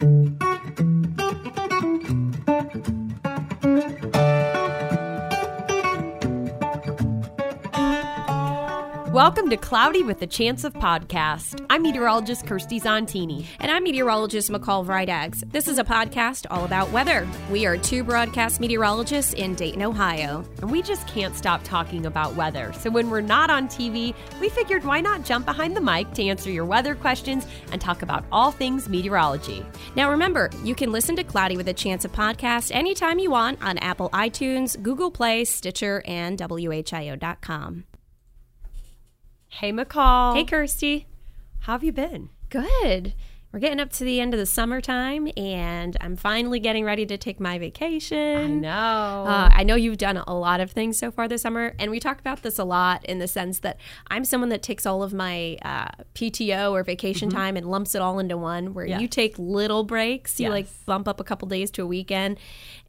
[0.00, 0.49] Thank you.
[9.20, 11.66] Welcome to Cloudy with a Chance of Podcast.
[11.68, 13.44] I'm meteorologist Kirstie Zontini.
[13.58, 15.44] And I'm meteorologist McCall Vrydaghs.
[15.52, 17.28] This is a podcast all about weather.
[17.50, 20.42] We are two broadcast meteorologists in Dayton, Ohio.
[20.62, 22.72] And we just can't stop talking about weather.
[22.72, 26.24] So when we're not on TV, we figured why not jump behind the mic to
[26.24, 29.66] answer your weather questions and talk about all things meteorology.
[29.96, 33.62] Now remember, you can listen to Cloudy with a Chance of Podcast anytime you want
[33.62, 37.84] on Apple iTunes, Google Play, Stitcher, and WHIO.com.
[39.50, 40.34] Hey, McCall.
[40.36, 41.06] Hey, Kirstie.
[41.60, 42.30] How have you been?
[42.48, 43.14] Good.
[43.52, 47.18] We're getting up to the end of the summertime, and I'm finally getting ready to
[47.18, 48.16] take my vacation.
[48.38, 48.68] I know.
[49.26, 51.98] Uh, I know you've done a lot of things so far this summer, and we
[51.98, 55.12] talk about this a lot in the sense that I'm someone that takes all of
[55.12, 57.36] my uh, PTO or vacation Mm-hmm.
[57.38, 58.72] time and lumps it all into one.
[58.72, 59.00] Where Yeah.
[59.00, 62.38] you take little breaks, you like bump up a couple days to a weekend,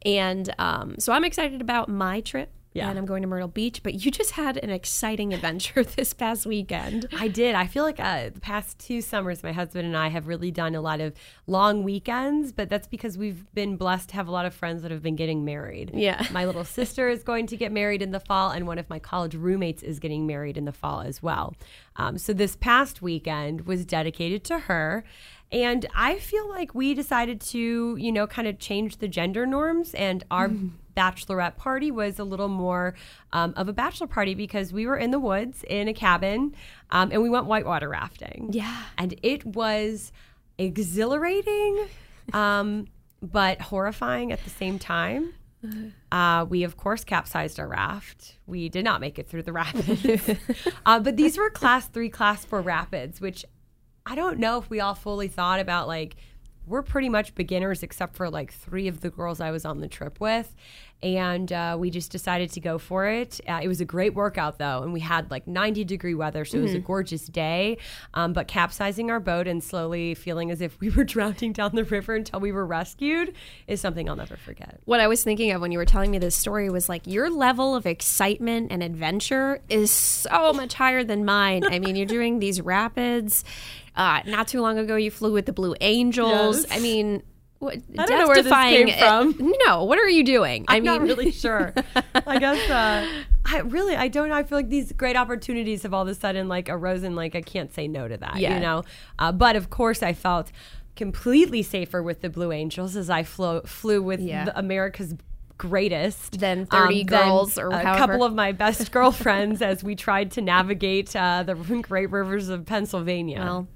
[0.06, 2.52] and um, so I'm excited about my trip.
[2.72, 2.88] Yeah.
[2.88, 6.46] And I'm going to Myrtle Beach, but you just had an exciting adventure this past
[6.46, 7.06] weekend.
[7.18, 7.54] I did.
[7.54, 10.74] I feel like uh, the past two summers, my husband and I have really done
[10.74, 11.14] a lot of
[11.46, 14.90] long weekends, but that's because we've been blessed to have a lot of friends that
[14.90, 15.90] have been getting married.
[15.94, 16.26] Yeah.
[16.32, 18.98] My little sister is going to get married in the fall, and one of my
[18.98, 21.54] college roommates is getting married in the fall as well.
[21.96, 25.04] Um, so this past weekend was dedicated to her.
[25.50, 29.92] And I feel like we decided to, you know, kind of change the gender norms,
[29.92, 30.50] and our
[30.96, 32.94] bachelorette party was a little more
[33.32, 36.54] um, of a bachelor party because we were in the woods in a cabin
[36.90, 38.50] um, and we went whitewater rafting.
[38.52, 38.82] Yeah.
[38.98, 40.12] And it was
[40.58, 41.86] exhilarating,
[42.32, 42.86] um,
[43.20, 45.34] but horrifying at the same time.
[46.10, 48.36] Uh, we, of course, capsized our raft.
[48.46, 50.28] We did not make it through the rapids.
[50.86, 53.46] uh, but these were class three, class four rapids, which
[54.04, 55.88] I don't know if we all fully thought about.
[55.88, 56.16] Like,
[56.66, 59.88] we're pretty much beginners except for like three of the girls I was on the
[59.88, 60.54] trip with.
[61.02, 63.40] And uh, we just decided to go for it.
[63.48, 64.84] Uh, it was a great workout, though.
[64.84, 67.78] And we had like 90 degree weather, so it was a gorgeous day.
[68.14, 71.82] Um, but capsizing our boat and slowly feeling as if we were drowning down the
[71.82, 73.34] river until we were rescued
[73.66, 74.78] is something I'll never forget.
[74.84, 77.28] what I was thinking of when you were telling me this story was like your
[77.30, 81.64] level of excitement and adventure is so much higher than mine.
[81.64, 83.42] I mean, you're doing these rapids.
[83.94, 86.64] Uh, not too long ago, you flew with the Blue Angels.
[86.68, 86.78] Yes.
[86.78, 87.22] I mean,
[87.58, 89.52] what, I don't know where this came from.
[89.66, 90.64] No, what are you doing?
[90.68, 91.72] I I'm mean, not really sure.
[92.26, 93.06] I guess uh,
[93.44, 94.32] I really I don't.
[94.32, 97.14] I feel like these great opportunities have all of a sudden like arisen.
[97.14, 98.36] Like I can't say no to that.
[98.36, 98.54] Yeah.
[98.54, 98.82] You know.
[99.18, 100.50] Uh, but of course, I felt
[100.96, 104.46] completely safer with the Blue Angels as I flew flew with Yeah.
[104.46, 105.14] the America's
[105.58, 107.98] greatest Than 30 girls or a however.
[107.98, 112.66] couple of my best girlfriends as we tried to navigate uh, the great rivers of
[112.66, 113.38] Pennsylvania.
[113.38, 113.68] well,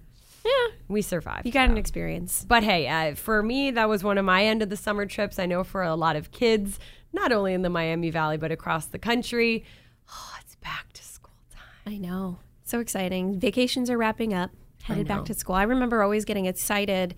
[0.47, 1.47] yeah, we survived.
[1.47, 1.73] you got so.
[1.73, 2.45] an experience.
[2.47, 5.39] But hey, uh, for me, that was one of my end of the summer trips.
[5.39, 6.79] I know for a lot of kids,
[7.13, 9.65] not only in the Miami Valley, but across the country,
[10.11, 11.95] oh, it's back to school time.
[11.95, 12.39] I know.
[12.65, 13.39] So exciting.
[13.39, 14.51] Vacations are wrapping up,
[14.83, 15.55] headed back to school.
[15.55, 17.15] I remember always getting excited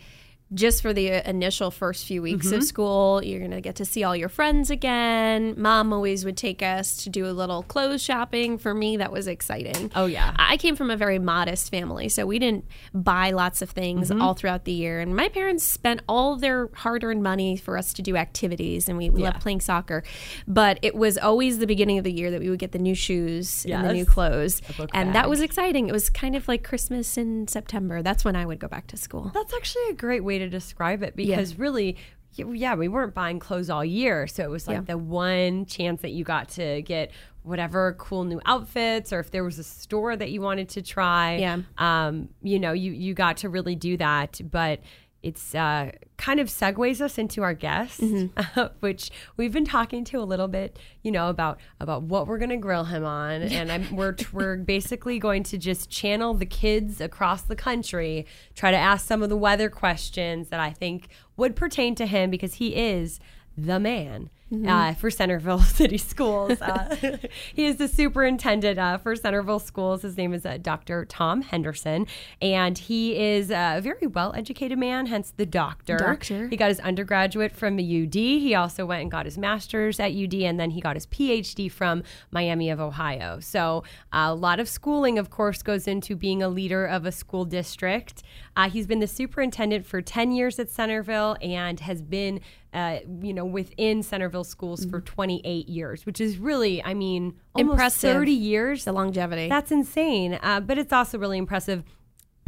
[0.55, 2.57] just for the initial first few weeks Mm-hmm.
[2.57, 3.23] of school.
[3.23, 5.55] You're going to get to see all your friends again.
[5.59, 8.57] Mom always would take us to do a little clothes shopping.
[8.59, 9.91] For me, that was exciting.
[9.95, 10.35] Oh, yeah.
[10.39, 12.65] I came from a very modest family, so we didn't
[12.95, 14.23] buy lots of things Mm-hmm.
[14.23, 15.01] all throughout the year.
[15.01, 18.97] And my parents spent all their hard earned money for us to do activities, and
[18.97, 20.03] we, we loved playing soccer.
[20.47, 22.95] But it was always the beginning of the year that we would get the new
[22.95, 24.63] shoes and the new clothes.
[24.95, 25.89] And that was exciting.
[25.89, 28.03] It was kind of like Christmas in September.
[28.03, 29.31] That's when I would go back to school.
[29.35, 31.97] That's actually a great way to describe it because really,
[32.35, 34.27] yeah, we weren't buying clothes all year.
[34.27, 34.81] So it was like Yeah.
[34.83, 37.11] the one chance that you got to get
[37.43, 41.37] whatever cool new outfits or if there was a store that you wanted to try.
[41.37, 41.59] Yeah.
[41.79, 44.41] Um, you know, you, you got to really do that.
[44.51, 44.81] But
[45.29, 48.03] it's uh, kind of segues us into our guest,
[48.81, 52.51] which we've been talking to a little bit, you know, about about what we're going
[52.51, 57.01] to grill him on, and I'm, we're we're basically going to just channel the kids
[57.01, 61.55] across the country, try to ask some of the weather questions that I think would
[61.55, 63.21] pertain to him because he is
[63.57, 64.31] the man.
[64.51, 66.63] Uh, for Centerville City Schools.
[66.63, 66.97] Uh,
[67.55, 70.01] he is the superintendent uh, for Centerville Schools.
[70.01, 71.05] His name is uh, Dr.
[71.05, 72.07] Tom Henderson,
[72.41, 75.99] and he is a very well educated man, hence the doctor.
[75.99, 76.49] Doctor.
[76.49, 78.15] He got his undergraduate from the UD.
[78.15, 81.71] He also went and got his master's at UD, and then he got his PhD
[81.71, 83.41] from Miami of Ohio.
[83.41, 83.85] So
[84.15, 87.45] uh, a lot of schooling, of course, goes into being a leader of a school
[87.45, 88.23] district.
[88.57, 92.41] Uh, he's been the superintendent for 10 years at Centerville and has been,
[92.73, 97.75] uh, you know, within Centerville schools for 28 years, which is really, I mean, almost
[97.75, 98.15] Impressive.
[98.15, 98.85] 30 years.
[98.85, 99.49] The longevity.
[99.49, 100.39] That's insane.
[100.43, 101.85] Uh, but it's also really impressive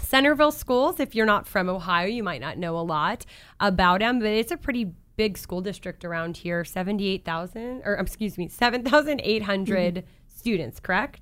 [0.01, 3.27] Centerville schools, if you're not from Ohio, you might not know a lot
[3.61, 8.49] about them, but it's a pretty big school district around here 78,000, or excuse me,
[8.49, 10.07] 7,800 mm-hmm.
[10.27, 11.21] students, correct?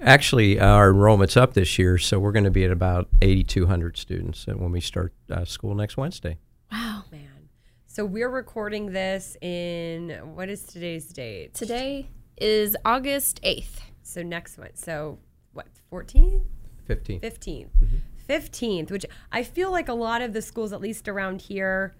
[0.00, 4.46] Actually, our enrollment's up this year, so we're going to be at about 8,200 students
[4.46, 6.38] when we start uh, school next Wednesday.
[6.72, 7.04] Wow.
[7.12, 7.50] Man.
[7.86, 11.52] So we're recording this in, what is today's date?
[11.52, 12.08] Today
[12.38, 13.80] is August 8th.
[14.02, 14.70] So next one.
[14.72, 15.18] So
[15.52, 16.46] what, 14th?
[16.88, 17.20] 15th.
[17.20, 17.68] 15th.
[18.26, 21.94] 15th, which I feel like a lot of the schools, at least around here,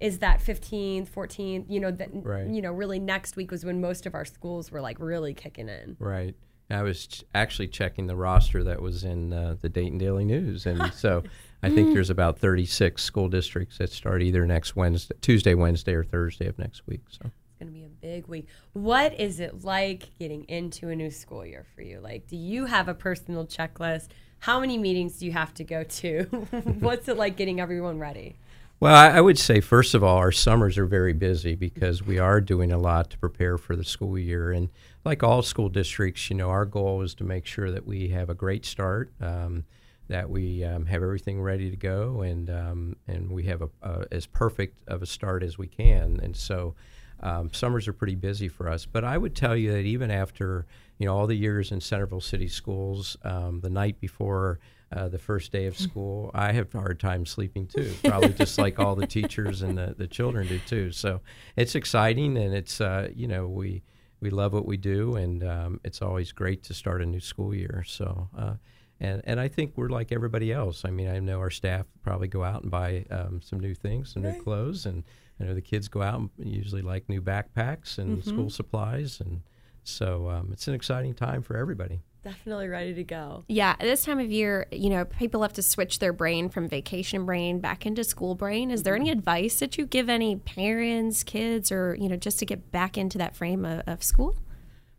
[0.00, 2.46] is that 15th, 14th, you know, that, right.
[2.46, 5.68] you know, really next week was when most of our schools were like really kicking
[5.68, 5.96] in.
[5.98, 6.34] Right.
[6.70, 10.66] I was ch- actually checking the roster that was in uh, the Dayton Daily News,
[10.66, 11.22] and so
[11.62, 16.04] I think there's about 36 school districts that start either next Wednesday, Tuesday, Wednesday, or
[16.04, 17.02] Thursday of next week.
[17.08, 18.48] So it's going to be a big week.
[18.72, 22.00] What is it like getting into a new school year for you?
[22.00, 24.08] Like, do you have a personal checklist?
[24.40, 26.22] How many meetings do you have to go to?
[26.80, 28.36] What's it like getting everyone ready?
[28.84, 32.38] Well, I, would say, first of all, our summers are very busy because we are
[32.38, 34.52] doing a lot to prepare for the school year.
[34.52, 34.68] And
[35.06, 38.28] like all school districts, you know, our goal is to make sure that we have
[38.28, 39.64] a great start, um,
[40.08, 44.04] that we um, have everything ready to go, and um, and we have a, a,
[44.12, 46.20] as perfect of a start as we can.
[46.22, 46.74] And so,
[47.20, 48.84] um, summers are pretty busy for us.
[48.84, 50.66] But I would tell you that even after
[50.98, 54.60] you know all the years in Centerville City Schools, um, the night before
[54.92, 57.92] uh, the first day of school, I have a hard time sleeping too.
[58.04, 60.92] Probably just like all the teachers and the, the children do too.
[60.92, 61.20] So
[61.56, 63.82] it's exciting, and it's uh, you know we
[64.20, 67.54] we love what we do, and um, it's always great to start a new school
[67.54, 67.84] year.
[67.86, 68.28] So.
[68.36, 68.54] Uh,
[69.00, 70.84] and, and I think we're like everybody else.
[70.84, 74.12] I mean, I know our staff probably go out and buy um, some new things,
[74.12, 74.36] some right.
[74.36, 75.02] new clothes, and
[75.40, 78.30] I know the kids go out and usually like new backpacks and mm-hmm.
[78.30, 79.42] school supplies, and
[79.82, 83.44] so um, it's an exciting time for everybody definitely ready to go.
[83.48, 87.26] Yeah, this time of year, you know, people have to switch their brain from vacation
[87.26, 88.70] brain back into school brain.
[88.70, 89.18] Is there any mm-hmm.
[89.18, 93.18] advice that you give any parents, kids, or, you know, just to get back into
[93.18, 94.36] that frame of, of school?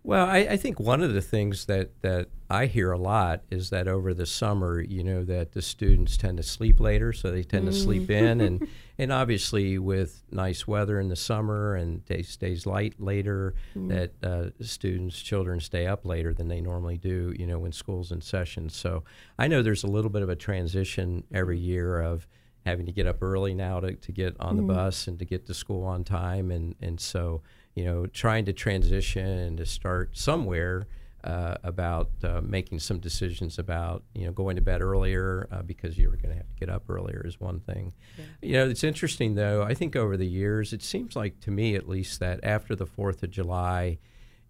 [0.03, 3.71] Well, I, I, think one of the things that, that I hear a lot is
[3.71, 7.43] that over the summer, you know, that the students tend to sleep later, so they
[7.43, 7.71] tend mm.
[7.71, 8.09] to sleep mm.
[8.09, 13.55] in, and and obviously with nice weather in the summer and day stays light later,
[13.75, 13.89] mm.
[13.89, 18.11] that uh, students, children stay up later than they normally do, you know, when school's
[18.11, 18.69] in session.
[18.69, 19.03] So
[19.39, 22.27] I know there's a little bit of a transition every year of
[22.65, 24.57] having to get up early now to, to get on mm.
[24.57, 27.41] the bus and to get to school on time, and and so
[27.75, 30.87] you know, trying to transition and to start somewhere
[31.25, 35.97] uh, about uh, making some decisions about, you know, going to bed earlier uh, because
[35.97, 37.93] you were going to have to get up earlier is one thing.
[38.17, 38.25] Yeah.
[38.41, 39.63] You know, it's interesting though.
[39.63, 42.85] I think over the years, it seems like to me at least that after the
[42.85, 43.97] Fourth of July,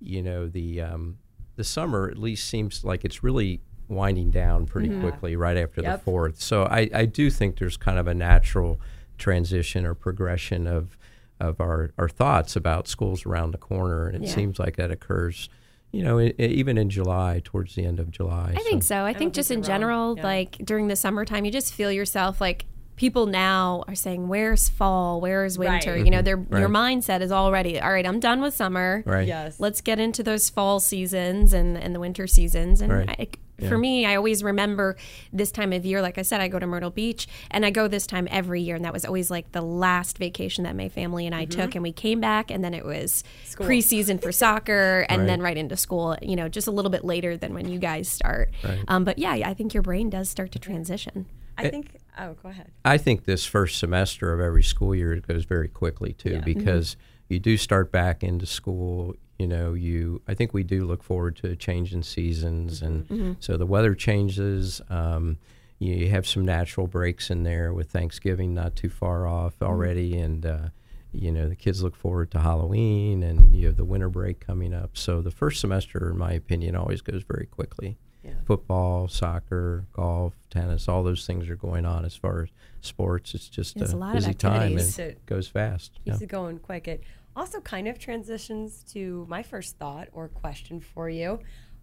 [0.01, 1.17] you know, the um,
[1.55, 5.01] the summer at least seems like it's really winding down pretty mm-hmm.
[5.01, 5.99] quickly right after yep.
[5.99, 6.41] the fourth.
[6.41, 8.81] So I, I do think there's kind of a natural
[9.17, 10.97] transition or progression of
[11.39, 14.33] of our, our thoughts about schools around the corner, and it yeah.
[14.33, 15.49] seems like that occurs
[15.95, 18.53] you know, it, it, even in July, towards the end of July.
[18.53, 18.63] I so.
[18.63, 18.97] think so.
[18.97, 20.23] I, I think just in general, yeah.
[20.23, 22.65] like during the summertime, you just feel yourself like
[22.95, 25.21] people now are saying, "Where's fall?
[25.21, 26.05] Where's winter?" Right.
[26.05, 26.59] You know, their right.
[26.59, 29.03] your mindset is already, "All right, I'm done with summer.
[29.05, 29.27] Right.
[29.27, 29.59] Yes.
[29.59, 33.09] Let's get into those fall seasons and and the winter seasons." And right.
[33.09, 33.27] I,
[33.57, 33.69] yeah.
[33.69, 34.97] For me, I always remember
[35.31, 36.01] this time of year.
[36.01, 38.75] Like I said, I go to Myrtle Beach, and I go this time every year,
[38.75, 41.61] and that was always like the last vacation that my family and I mm-hmm.
[41.61, 41.75] took.
[41.75, 43.65] And we came back, and then it was school.
[43.65, 45.27] preseason for soccer, and right.
[45.27, 46.17] then right into school.
[46.21, 48.51] You know, just a little bit later than when you guys start.
[48.63, 48.83] Right.
[48.87, 51.25] Um, but yeah, I think your brain does start to transition.
[51.57, 51.97] I think.
[52.17, 52.71] Oh, go ahead.
[52.83, 56.41] I think this first semester of every school year goes very quickly too, yeah.
[56.41, 56.91] because.
[56.91, 61.03] Mm-hmm you do start back into school you know you i think we do look
[61.03, 63.13] forward to a change in seasons and mm-hmm.
[63.13, 63.33] mm-hmm.
[63.39, 65.37] so the weather changes um,
[65.79, 69.65] you have some natural breaks in there with thanksgiving not too far off mm-hmm.
[69.65, 70.23] already mm-hmm.
[70.23, 70.67] and uh,
[71.11, 74.73] you know the kids look forward to halloween and you have the winter break coming
[74.73, 78.33] up so the first semester in my opinion always goes very quickly yeah.
[78.45, 82.49] football soccer golf tennis all those things are going on as far as
[82.81, 86.23] sports it's just a, a busy time and it goes fast keeps yeah.
[86.23, 87.03] it going quick it
[87.35, 91.39] also kind of transitions to my first thought or question for you.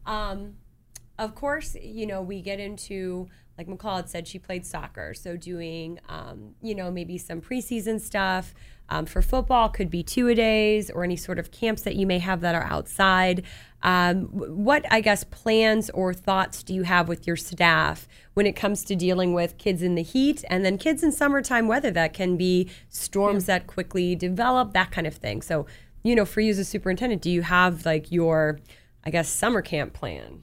[0.07, 0.55] Um,
[1.19, 5.15] of course, you know, we get into, like McCall had said, she played soccer.
[5.15, 8.55] So doing, um, you know, maybe some preseason stuff
[8.93, 12.07] um, for football could be two a days or any sort of camps that you
[12.07, 13.43] may have that are outside.
[13.83, 18.53] Um, what, I guess, plans or thoughts do you have with your staff when it
[18.53, 22.13] comes to dealing with kids in the heat and then kids in summertime weather that
[22.13, 23.59] can be storms yeah.
[23.59, 25.41] that quickly develop, that kind of thing?
[25.41, 25.65] So,
[26.03, 28.61] you know, for you as a superintendent, do you have like your,
[29.05, 30.43] I guess, summer camp plan?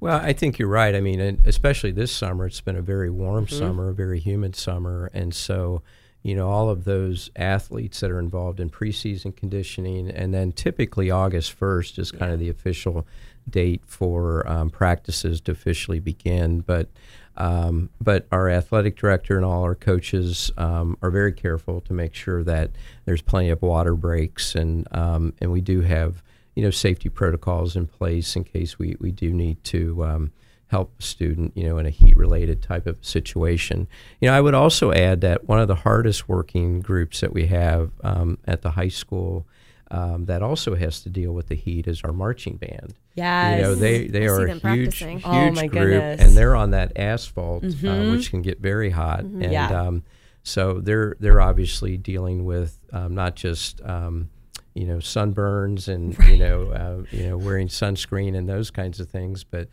[0.00, 0.94] Well, I think you're right.
[0.94, 3.58] I mean, and especially this summer, it's been a very warm Mm-hmm.
[3.58, 5.82] summer, a very humid summer, and so
[6.22, 11.10] you know all of those athletes that are involved in preseason conditioning, and then typically
[11.10, 13.06] August first is kind of the official
[13.48, 16.60] date for um, practices to officially begin.
[16.60, 16.88] But
[17.36, 22.14] um, but our athletic director and all our coaches um, are very careful to make
[22.14, 22.70] sure that
[23.04, 26.22] there's plenty of water breaks, and um, and we do have
[26.56, 30.32] you know safety protocols in place in case we, we do need to um,
[30.68, 33.86] help a student you know in a heat related type of situation
[34.20, 37.46] you know i would also add that one of the hardest working groups that we
[37.46, 39.46] have um, at the high school
[39.90, 43.56] um, that also has to deal with the heat is our marching band Yes.
[43.56, 45.18] you know they they I are a huge practicing.
[45.20, 45.24] huge
[45.58, 46.20] Oh, group goodness.
[46.20, 49.68] and they're on that asphalt uh, which can get very hot and Yeah.
[49.82, 50.04] um,
[50.42, 54.30] so they're they're obviously dealing with um, not just um,
[54.74, 59.08] you know sunburns and you know uh, you know wearing sunscreen and those kinds of
[59.10, 59.68] things, but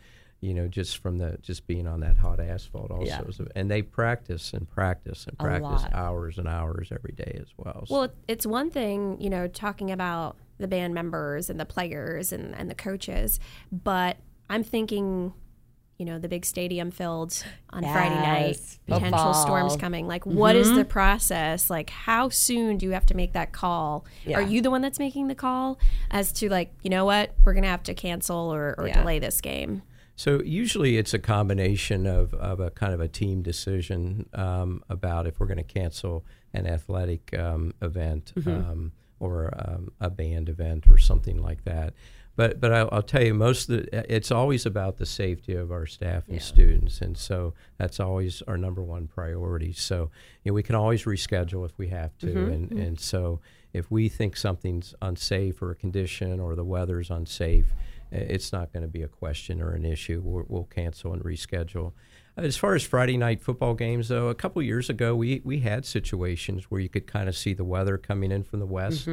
[0.46, 3.04] you know just from the just being on that hot asphalt also.
[3.04, 3.20] Yeah.
[3.32, 7.84] So- and they practice and practice and practice hours and hours every day as well.
[7.86, 12.32] So- Well, it's one thing, you know, talking about the band members and the players
[12.32, 13.40] and, and the coaches,
[13.72, 15.34] but I'm thinking,
[15.98, 19.34] you know, the big stadium filled on Friday night, potential football.
[19.34, 20.06] storms coming.
[20.06, 20.76] Like, what is mm-hmm.
[20.76, 21.68] the process?
[21.68, 24.04] Like, how soon do you have to make that call?
[24.24, 24.38] Yeah.
[24.38, 25.78] Are you the one that's making the call
[26.10, 29.00] as to, like, you know what, we're going to have to cancel or, or Yeah.
[29.00, 29.82] delay this game?
[30.16, 35.26] So usually it's a combination of, of a kind of a team decision um, about
[35.26, 40.88] if we're going to cancel an athletic um, event um, or um, a band event
[40.88, 41.92] or something like that.
[42.34, 45.72] But but I'll, I'll tell you, most of the, it's always about the safety of
[45.72, 49.72] our staff and students, and so that's always our number one priority.
[49.72, 50.10] So
[50.44, 53.40] you know, we can always reschedule if we have to, and and so
[53.72, 57.72] if we think something's unsafe or a condition or the weather's unsafe,
[58.10, 60.20] it's not going to be a question or an issue.
[60.24, 61.92] We'll, we'll cancel and reschedule.
[62.36, 65.86] As far as Friday night football games, though, a couple years ago we, we had
[65.86, 69.08] situations where you could kind of see the weather coming in from the west,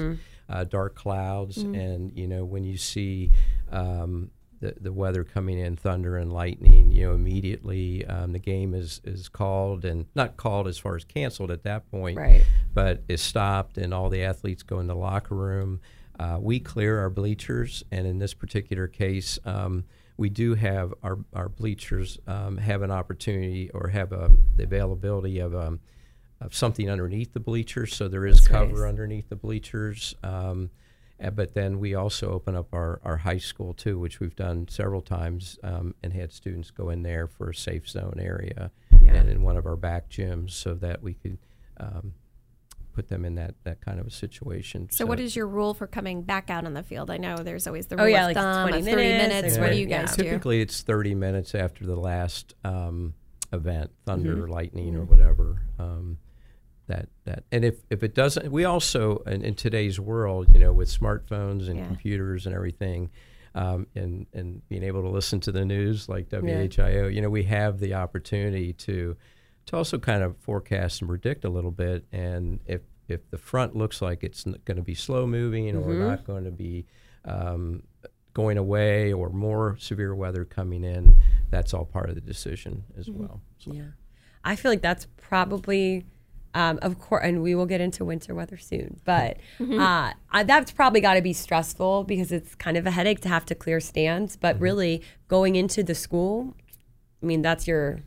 [0.49, 3.31] uh, dark clouds, and you know when you see
[3.71, 8.73] um, the the weather coming in, thunder and lightning, you know immediately um, the game
[8.73, 12.43] is is called and not called as far as canceled at that point, Right.
[12.73, 15.79] but is stopped and all the athletes go in the locker room.
[16.23, 19.83] Uh, we clear our bleachers, and in this particular case, um,
[20.15, 25.39] we do have our, our bleachers um, have an opportunity or have um the availability
[25.39, 25.79] of, um,
[26.39, 28.89] of something underneath the bleachers, so there is That's cover nice.
[28.89, 30.15] underneath the bleachers.
[30.23, 30.69] Um,
[31.21, 34.67] uh, but then we also open up our, our high school too, which we've done
[34.69, 39.15] several times um, and had students go in there for a safe zone area Yeah.
[39.15, 41.37] and in one of our back gyms so that we could
[41.79, 42.13] um,
[42.93, 44.87] put them in that, that kind of a situation.
[44.91, 47.09] So, what is your rule for coming back out on the field?
[47.09, 49.27] I know there's always the Oh, rule yeah, of like thumb 20 of 30 minutes,
[49.33, 49.53] minutes.
[49.57, 50.23] like What do you guys yeah.
[50.23, 50.29] do?
[50.29, 53.13] Typically, it's 30 minutes after the last um,
[53.51, 54.51] event, thunder, Mm-hmm.
[54.51, 55.61] lightning, or whatever.
[55.79, 56.17] Um,
[56.87, 60.73] that that and if, if it doesn't, we also in, in today's world, you know,
[60.73, 61.85] with smartphones and Yeah.
[61.87, 63.09] computers and everything,
[63.55, 67.43] um, and and being able to listen to the news like WHIO, you know, we
[67.43, 69.15] have the opportunity to
[69.67, 72.05] to also kind of forecast and predict a little bit.
[72.11, 76.25] And if if the front looks like it's going to be slow moving or not
[76.25, 76.85] going to be
[77.25, 77.83] um,
[78.33, 81.17] going away or more severe weather coming in,
[81.49, 83.41] that's all part of the decision as well.
[83.59, 83.83] So- Yeah.
[84.45, 86.05] I feel like that's probably,
[86.53, 90.71] um, of course, and we will get into winter weather soon, but uh, I, that's
[90.71, 93.79] probably got to be stressful because it's kind of a headache to have to clear
[93.79, 94.35] stands.
[94.35, 96.55] But really, going into the school,
[97.21, 97.99] I mean, that's your,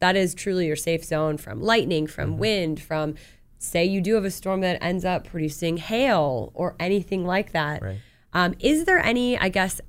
[0.00, 3.14] that is truly your safe zone from lightning, from wind, from,
[3.58, 7.82] say, you do have a storm that ends up producing hail or anything like that.
[7.82, 7.98] Right.
[8.32, 9.80] Um, is there any, I guess,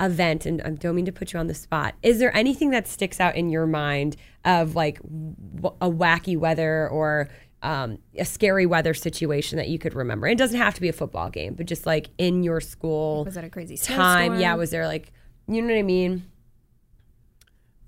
[0.00, 2.86] event, and I don't mean to put you on the spot, is there anything that
[2.86, 7.28] sticks out in your mind of like w- a wacky weather or
[7.62, 10.26] um, a scary weather situation that you could remember?
[10.26, 13.36] It doesn't have to be a football game, but just like in your school Was
[13.36, 14.38] it a crazy time.
[14.38, 15.12] Yeah, was there like,
[15.48, 16.26] you know what I mean?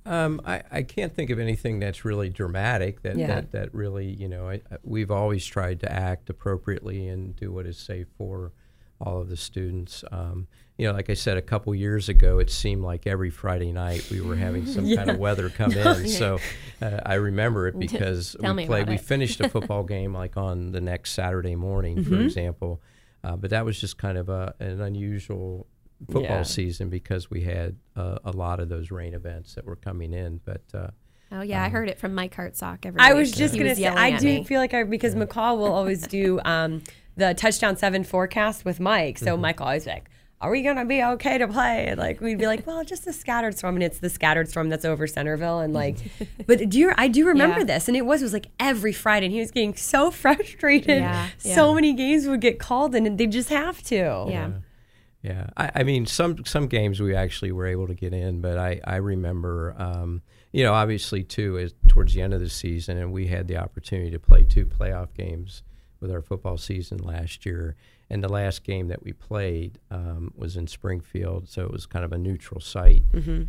[0.06, 3.26] Um, I, I can't think of anything that's really dramatic that, Yeah.
[3.28, 7.66] that, that really, you know, I, we've always tried to act appropriately and do what
[7.66, 8.52] is safe for
[9.00, 10.02] all of the students.
[10.10, 10.46] Um,
[10.78, 14.08] you know, like I said, a couple years ago, it seemed like every Friday night
[14.10, 16.08] we were having some kind of weather come in.
[16.08, 16.38] So
[16.80, 20.80] uh, I remember it because we played, we finished a football game like on the
[20.80, 22.14] next Saturday morning, Mm-hmm.
[22.14, 22.80] for example.
[23.22, 25.66] Uh, but that was just kind of a, an unusual
[26.06, 26.42] football Yeah.
[26.42, 30.40] season because we had uh, a lot of those rain events that were coming in.
[30.44, 30.88] But uh,
[31.32, 33.18] Oh yeah, I heard it from Mike Hartsock every I week.
[33.20, 34.44] was just gonna was say I do me.
[34.44, 36.82] feel like I because McCall will always do um,
[37.16, 39.18] the touchdown seven forecast with Mike.
[39.18, 41.86] So Mike always like, are we gonna be okay to play?
[41.88, 44.70] And like we'd be like, well, just a scattered storm, and it's the scattered storm
[44.70, 45.98] that's over Centerville, and like,
[46.46, 46.92] but do you?
[46.96, 47.64] I do remember Yeah.
[47.64, 50.98] this, and it was it was like every Friday, and he was getting so frustrated.
[51.02, 53.94] Yeah, So many games would get called, and they just have to.
[54.28, 54.50] Yeah.
[55.22, 58.56] Yeah, I, I mean, some some games we actually were able to get in, but
[58.56, 62.96] I I remember, um, you know, obviously too, is towards the end of the season,
[62.96, 65.62] and we had the opportunity to play two playoff games
[66.00, 67.76] with our football season last year,
[68.10, 72.04] and the last game that we played um, was in Springfield, so it was kind
[72.04, 73.04] of a neutral site,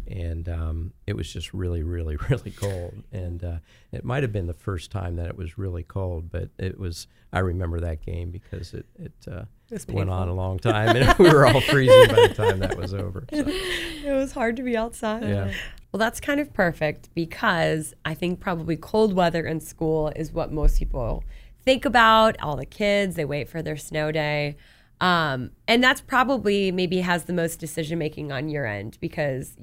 [0.08, 3.58] and um, it was just really, really, really cold, and uh,
[3.92, 7.08] it might have been the first time that it was really cold, but it was.
[7.34, 9.14] I remember that game because it it.
[9.30, 12.60] Uh, was went on a long time, and we were all freezing by the time
[12.60, 13.26] that was over.
[13.34, 15.24] So, It was hard to be outside.
[15.24, 15.54] Yeah.
[15.92, 20.52] Well, that's kind of perfect because I think probably cold weather in school is what
[20.52, 21.24] most people
[21.64, 22.40] think about.
[22.42, 24.58] All the kids, they wait for their snow day.
[25.00, 29.56] Um, and that's probably maybe has the most decision making on your end because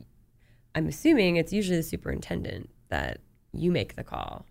[0.75, 3.21] I'm assuming it's usually the superintendent that
[3.53, 4.47] you make the call.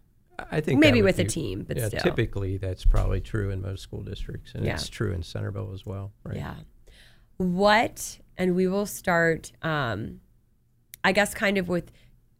[0.51, 1.99] I think Maybe with a team, but yeah, still.
[1.99, 4.75] typically that's probably true in most school districts, and Yeah.
[4.75, 6.13] it's true in Centerville as well.
[6.23, 6.35] Right?
[6.37, 6.55] Yeah.
[7.37, 10.21] What, and we will start, um,
[11.03, 11.91] I guess, kind of with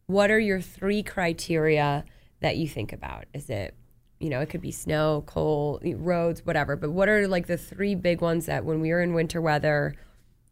[0.05, 2.05] what are your three criteria
[2.41, 3.25] that you think about?
[3.33, 3.75] Is it,
[4.19, 7.95] you know, it could be snow, cold, roads, whatever, but what are like the three
[7.95, 9.95] big ones that when we are in winter weather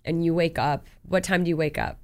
[0.03, 1.99] and you wake up, what time do you wake up?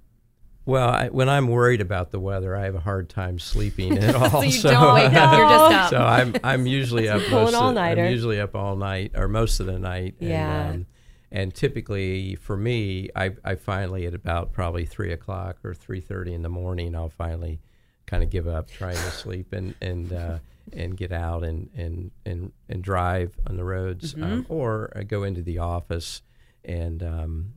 [0.66, 4.16] Well, I, when I'm worried about the weather, I have a hard time sleeping at
[4.16, 4.30] all.
[4.30, 5.90] so you don't wake up, you're just up.
[5.90, 7.78] So I'm I'm usually up most of.
[7.78, 10.16] I'm usually up all night or most of the night.
[10.20, 10.68] Yeah.
[10.68, 10.86] And, um,
[11.32, 16.34] and typically for me, I, I finally at about probably three o'clock or three thirty
[16.34, 17.60] in the morning, I'll finally
[18.06, 20.40] kind of give up trying to sleep and and uh,
[20.74, 25.24] and get out and and and, and drive on the roads, um, or I go
[25.24, 26.22] into the office
[26.64, 27.02] and.
[27.04, 27.54] Um,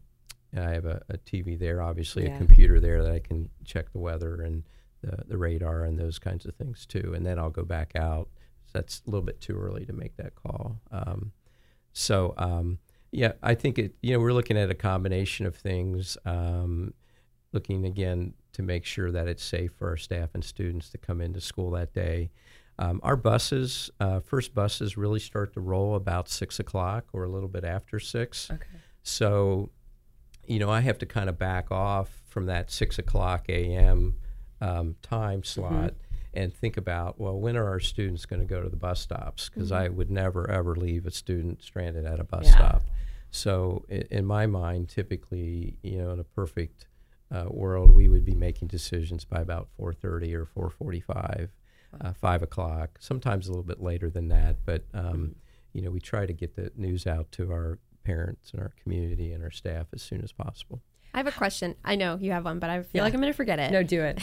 [0.57, 2.35] I have a, a TV there, obviously Yeah.
[2.37, 4.63] a computer there that I can check the weather and
[5.03, 7.13] the, the radar and those kinds of things too.
[7.13, 8.29] And then I'll go back out.
[8.67, 10.79] So that's a little bit too early to make that call.
[10.93, 11.33] Um,
[11.93, 12.79] so um,
[13.11, 13.97] yeah, I think it.
[14.01, 16.17] You know, we're looking at a combination of things.
[16.25, 16.95] Um,
[17.53, 21.21] looking again to make sure that it's safe for our staff and students to come
[21.21, 22.31] into school that day.
[22.79, 27.29] Um, our buses, uh, first buses, really start to roll about six o'clock or a
[27.29, 28.51] little bit after six.
[28.51, 28.65] Okay.
[29.03, 29.71] So,
[30.47, 34.17] you know, I have to kind of back off from that six o'clock a.m.
[34.61, 35.95] Um, time slot
[36.33, 39.49] and think about, well, when are our students going to go to the bus stops?
[39.51, 42.55] Because I would never, ever leave a student stranded at a bus Yeah.
[42.57, 42.83] stop.
[43.31, 46.87] So, in, in my mind, typically, you know, in a perfect
[47.33, 51.49] uh, world, we would be making decisions by about 4:30 or 4:45,
[52.01, 52.99] uh, five o'clock.
[53.01, 55.35] Sometimes a little bit later than that, but um,
[55.73, 59.33] you know, we try to get the news out to our parents and our community
[59.33, 60.83] and our staff as soon as possible.
[61.13, 61.77] I have a question.
[61.85, 63.03] I know you have one, but I feel Yeah.
[63.05, 63.71] like I'm going to forget it.
[63.71, 64.21] No, do it.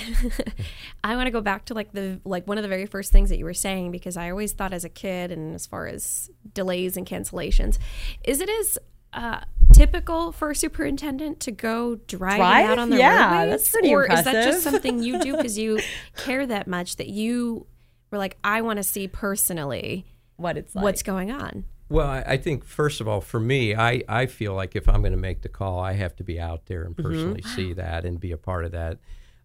[1.05, 3.29] I want to go back to like the like one of the very first things
[3.29, 6.29] that you were saying because I always thought as a kid and as far as
[6.53, 7.77] delays and cancellations,
[8.25, 8.77] is it as
[9.13, 9.41] uh,
[9.73, 12.69] typical for a superintendent to go driving Drive?
[12.69, 15.57] out on the Yeah, roadways, that's pretty or is that just something you do because
[15.57, 15.79] you
[16.17, 17.65] care that much that you
[18.11, 20.05] were like, I want to see personally
[20.37, 20.83] What it's like.
[20.83, 21.65] what's going on?
[21.89, 25.01] Well, I, I think first of all, for me, I, I feel like if I'm
[25.01, 28.05] going to make the call, I have to be out there and personally see that
[28.05, 28.99] and be a part of that.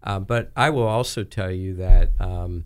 [0.05, 2.64] Um, but I will also tell you that um,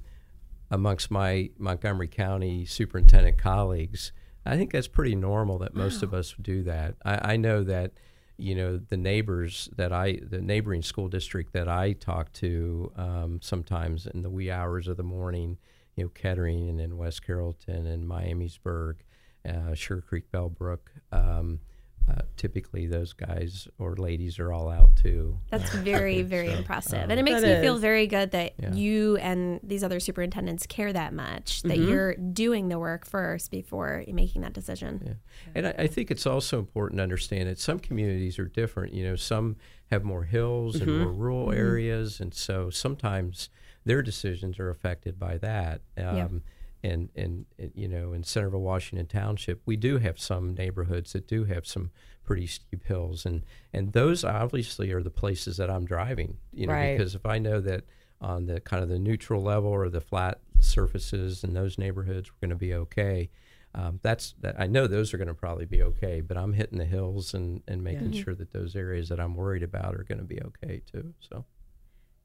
[0.71, 4.13] amongst my Montgomery County superintendent colleagues,
[4.46, 6.94] I think that's pretty normal that most of us do that.
[7.05, 7.92] I, I know that
[8.38, 13.40] you know the neighbors that I, the neighboring school district that I talk to, um,
[13.42, 15.59] sometimes in the wee hours of the morning,
[15.96, 18.96] you know, Kettering and in West Carrollton and Miamisburg,
[19.46, 20.79] uh, Sugar Creek, Bellbrook.
[21.12, 21.61] Um,
[22.11, 25.38] uh, typically, those guys or ladies are all out too.
[25.51, 27.05] That's very, very So, impressive.
[27.05, 28.73] um, and it makes That me feel very good that Yeah.
[28.75, 34.05] you and these other superintendents care that much, that you're doing the work first before
[34.09, 35.03] making that decision.
[35.05, 35.12] Yeah.
[35.55, 38.92] And I, I think it's also important to understand that some communities are different.
[38.94, 39.57] You know, some
[39.90, 43.51] have more hills and more rural areas, and so sometimes
[43.85, 45.81] their decisions are affected by that.
[45.96, 46.29] Um, Yeah.
[46.83, 51.45] And, and you know, in Centerville, Washington Township, we do have some neighborhoods that do
[51.45, 51.90] have some
[52.25, 56.38] pretty steep hills, and and those obviously are the places that I'm driving.
[56.53, 56.97] You know, Right.
[56.97, 57.85] because if I know that
[58.21, 62.47] on the kind of the neutral level or the flat surfaces in those neighborhoods, we're
[62.49, 63.31] going to be okay
[63.75, 66.79] um, that's that I know those are going to probably be okay, but I'm hitting
[66.79, 70.19] the hills and, and making sure that those areas that I'm worried about are going
[70.19, 71.14] to be okay too.
[71.21, 71.45] So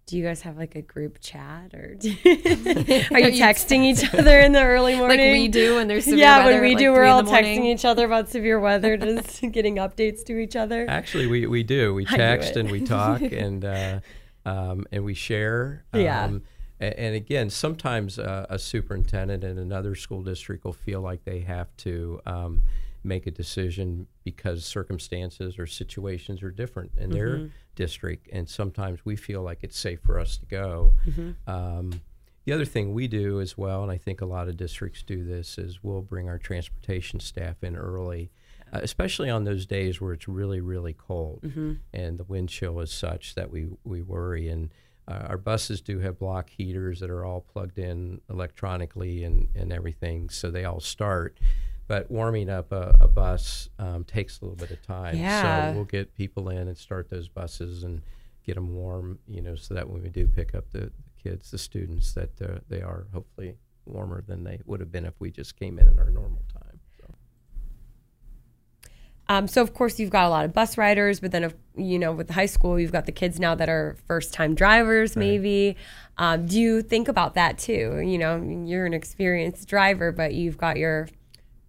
[0.06, 4.40] do you guys have like a group chat or do, are you texting each other
[4.40, 5.20] in the early morning?
[5.20, 7.24] like we do when there's severe yeah, weather when we at, do, like, we're all
[7.24, 10.86] texting each other about severe weather, just getting updates to each other.
[10.90, 11.94] Actually, we, we do.
[11.94, 14.00] We text and we talk and uh,
[14.46, 15.86] um, and we share.
[15.94, 16.26] Yeah.
[16.26, 16.44] Um,
[16.80, 21.40] a- and, again, sometimes uh, a superintendent in another school district will feel like they
[21.40, 22.62] have to um,
[23.06, 27.48] make a decision because circumstances or situations are different in their Mm-hmm.
[27.76, 30.94] district, and sometimes we feel like it's safe for us to go.
[31.08, 31.50] Mm-hmm.
[31.50, 32.02] Um,
[32.46, 35.24] the other thing we do as well, and I think a lot of districts do
[35.24, 38.32] this, is we'll bring our transportation staff in early,
[38.72, 41.40] uh, especially on those days where it's really, really cold
[41.94, 44.48] and the wind chill is such that we, we worry.
[44.48, 44.72] And
[45.08, 49.74] uh, our buses do have block heaters that are all plugged in electronically and, and
[49.74, 51.38] everything, so they all start.
[51.88, 55.18] But warming up a, a bus um, takes a little bit of time.
[55.18, 55.72] Yeah.
[55.72, 58.02] So we'll get people in and start those buses and
[58.44, 60.92] get them warm, you know, so that when we do pick up the,
[61.26, 65.14] kids, the students, that uh, they are hopefully warmer than they would have been if
[65.20, 66.80] we just came in at our normal time.
[67.00, 67.06] So.
[69.28, 71.98] Um, so of course you've got a lot of bus riders, but then of you
[71.98, 75.16] know with the high school you've got the kids now that are first time drivers.
[75.16, 75.78] Maybe
[76.18, 78.00] um, do you think about that too?
[78.06, 81.10] You know, you're an experienced driver, but you've got your,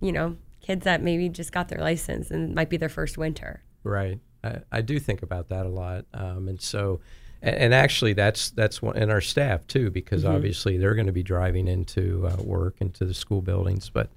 [0.01, 3.63] you know, kids that maybe just got their license and might be their first winter.
[3.85, 4.21] Right.
[4.43, 7.01] I, I do think about that a lot, um, and so,
[7.43, 11.13] and, and actually, that's that's one, and our staff too, because obviously they're going to
[11.13, 13.91] be driving into uh, work into the school buildings.
[13.91, 14.11] But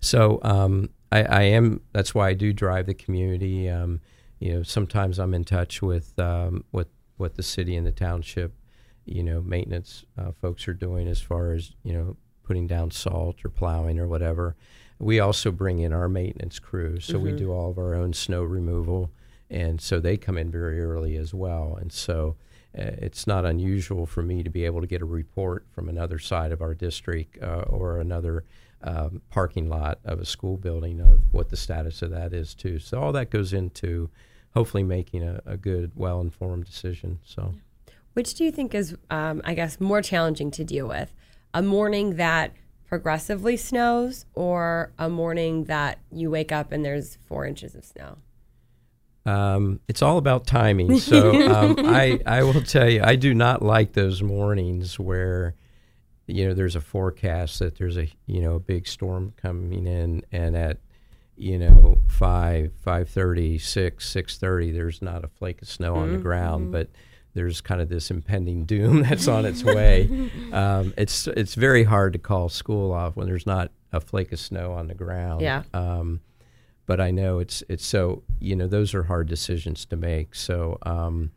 [0.00, 1.80] so um, I, I am.
[1.92, 3.68] That's why I do drive the community.
[3.68, 4.00] Um,
[4.38, 8.52] you know, sometimes I'm in touch with um, what what the city and the township,
[9.04, 13.44] you know, maintenance uh, folks are doing as far as you know putting down salt
[13.44, 14.56] or plowing or whatever.
[14.98, 18.42] We also bring in our maintenance crew, so we do all of our own snow
[18.42, 19.10] removal,
[19.50, 21.76] and so they come in very early as well.
[21.80, 22.36] And so
[22.78, 26.18] uh, it's not unusual for me to be able to get a report from another
[26.18, 28.44] side of our district uh, or another
[28.82, 32.78] um, parking lot of a school building of what the status of that is too.
[32.78, 34.10] So all that goes into
[34.54, 37.18] hopefully making a, a good, well-informed decision.
[37.24, 37.54] So.
[38.12, 41.12] Which do you think is, um, I guess, more challenging to deal with?
[41.52, 42.52] A morning that
[42.86, 48.18] progressively snows or a morning that you wake up and there's four inches of snow?
[49.26, 50.98] Um, it's all about timing.
[50.98, 55.54] So um, I, I will tell you, I do not like those mornings where,
[56.26, 60.22] you know, there's a forecast that there's a, you know, a big storm coming in,
[60.32, 60.78] and at,
[61.36, 66.12] you know, five, five thirty, six, six thirty, there's not a flake of snow on
[66.12, 66.88] the ground, but
[67.34, 70.30] there's kind of this impending doom that's on its way.
[70.52, 74.40] um, it's it's very hard to call school off when there's not a flake of
[74.40, 75.42] snow on the ground.
[75.42, 75.62] Yeah.
[75.72, 76.20] Um,
[76.86, 80.34] but I know it's it's so you know those are hard decisions to make.
[80.34, 81.32] So um,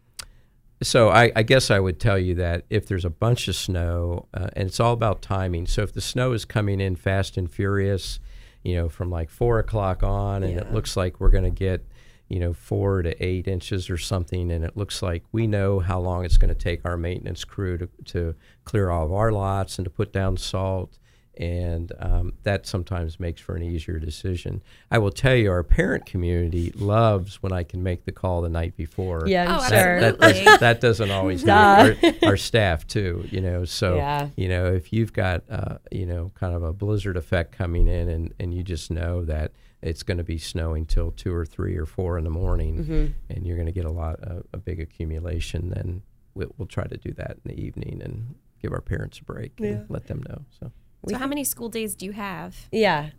[0.82, 4.28] so I, I guess I would tell you that if there's a bunch of snow,
[4.34, 5.66] uh, and it's all about timing.
[5.66, 8.20] So if the snow is coming in fast and furious,
[8.64, 11.86] you know, from like four o'clock on, and it looks like we're going to get
[12.30, 16.00] you know four to eight inches or something, and it looks like we know how
[16.00, 18.36] long it's going to take our maintenance crew to to
[18.66, 20.98] clear all of our lots and to put down salt
[21.40, 24.60] and um, that sometimes makes for an easier decision.
[24.90, 28.50] I will tell you, our parent community loves when I can make the call the
[28.50, 29.28] night before.
[29.28, 30.46] Yeah, Oh, I'm that, that, Absolutely.
[30.46, 33.24] does, that doesn't always do our, our staff too.
[33.30, 34.30] You know, so Yeah.
[34.36, 38.10] you know if you've got uh, you know kind of a blizzard effect coming in,
[38.10, 41.76] and and you just know that it's going to be snowing till two or three
[41.78, 43.06] or four in the morning, Mm-hmm.
[43.34, 45.70] and you're going to get a lot a, a big accumulation.
[45.70, 46.02] Then
[46.34, 49.60] we'll, we'll try to do that in the evening and give our parents a break
[49.60, 50.46] and let them know.
[50.60, 50.72] So.
[51.10, 52.68] So how many school days do you have?
[52.72, 53.12] Yeah.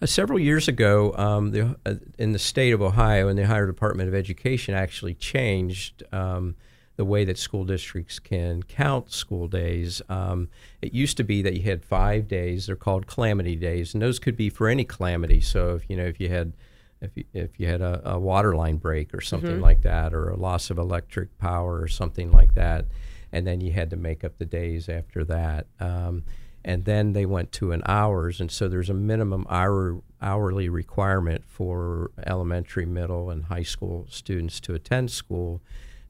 [0.00, 3.66] Uh, several years ago, um, the, uh, in the state of Ohio, and the Ohio
[3.66, 6.54] Department of Education actually changed um,
[6.96, 10.02] the way that school districts can count school days.
[10.08, 10.48] Um,
[10.82, 14.18] it used to be that you had five days; they're called calamity days, and those
[14.18, 15.40] could be for any calamity.
[15.40, 16.52] So, if you know, if you had
[17.00, 20.28] if you, if you had a, a water line break or something like that, or
[20.30, 22.86] a loss of electric power or something like that,
[23.32, 25.66] and then you had to make up the days after that.
[25.78, 26.24] Um,
[26.64, 31.44] and then they went to an hours, and so there's a minimum hour hourly requirement
[31.46, 35.60] for elementary, middle, and high school students to attend school.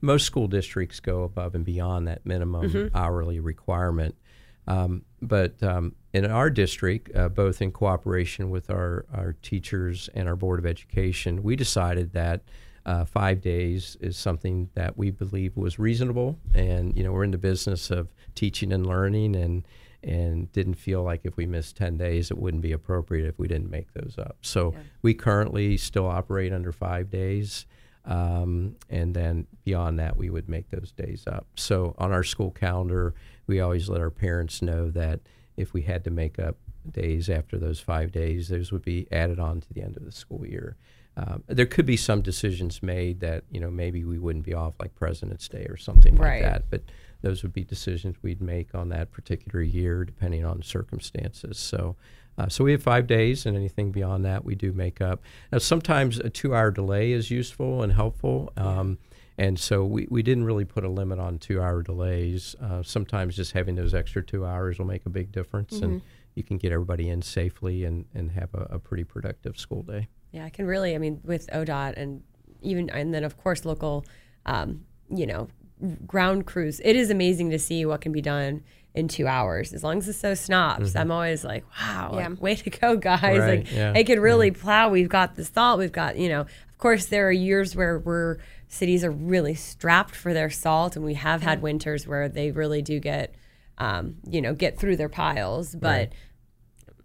[0.07, 4.15] Most school districts go above and beyond that minimum hourly requirement.
[4.69, 10.29] Um, but um, in our district, uh, both in cooperation with our, our teachers and
[10.29, 12.43] our Board of Education, we decided that
[12.85, 16.39] uh, five days is something that we believe was reasonable.
[16.55, 19.67] And, you know, we're in the business of teaching and learning and,
[20.05, 23.49] and didn't feel like if we missed 10 days, it wouldn't be appropriate if we
[23.49, 24.37] didn't make those up.
[24.43, 27.67] So we currently still operate under five days.
[28.07, 31.47] Um, and then beyond that, we would make those days up.
[31.57, 33.15] So on our school calendar,
[33.47, 35.21] we always let our parents know that
[35.57, 36.57] if we had to make up
[36.91, 40.13] days after those five days, those would be added on to the end of the
[40.13, 40.77] school year.
[41.17, 44.75] Um, there could be some decisions made that you know maybe we wouldn't be off
[44.79, 46.43] like President's Day or something Right.
[46.43, 46.83] like that, but
[47.23, 51.59] those would be decisions we'd make on that particular year depending on circumstances.
[51.59, 51.97] So,
[52.39, 55.23] uh, so we have five days, and anything beyond that we do make up.
[55.51, 58.53] Now, sometimes a two-hour delay is useful and helpful.
[58.57, 58.99] Um,
[59.39, 62.57] and so we, we didn't really put a limit on two hour delays.
[62.61, 66.01] Uh, sometimes just having those extra two hours will make a big difference, and
[66.35, 70.09] you can get everybody in safely and, and have a, a pretty productive school day.
[70.33, 70.95] Yeah, I can really.
[70.95, 72.23] I mean, with ODOT and
[72.63, 74.05] even and then of course local,
[74.47, 75.49] um, you know,
[76.07, 76.81] ground crews.
[76.85, 78.63] It is amazing to see what can be done
[78.97, 80.97] in two hours as long as it's so snobs.
[80.97, 83.39] I'm always like, wow, like, way to go, guys!
[83.39, 84.89] Right, like yeah, they could really plow.
[84.89, 85.79] We've got the salt.
[85.79, 86.41] We've got you know.
[86.41, 91.05] Of course, there are years where we're cities are really strapped for their salt, and
[91.05, 93.35] we have had winters where they really do get,
[93.79, 95.75] um, you know, get through their piles.
[95.75, 96.13] But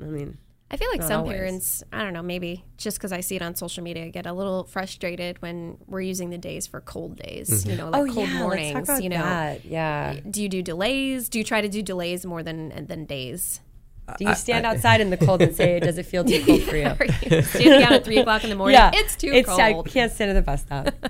[0.02, 0.38] I mean,
[0.74, 1.36] I feel like Not some always.
[1.36, 4.32] parents, I don't know, maybe just because I see it on social media, get a
[4.32, 7.50] little frustrated when we're using the days for cold days.
[7.50, 7.70] Mm-hmm.
[7.70, 8.74] You know, oh, like cold Oh, yeah, mornings.
[8.76, 9.66] let's talk about you know, that.
[9.66, 10.20] Yeah.
[10.30, 11.28] do you do delays?
[11.28, 13.60] Do you try to do delays more than than days?
[14.08, 16.64] Uh, do you stand outside in the cold and say, "Does it feel too cold
[16.64, 18.74] for you?" Are you standing out at three o'clock in the morning?
[18.74, 19.88] yeah, it's too I cold.
[19.88, 20.94] can't stand at the bus stop.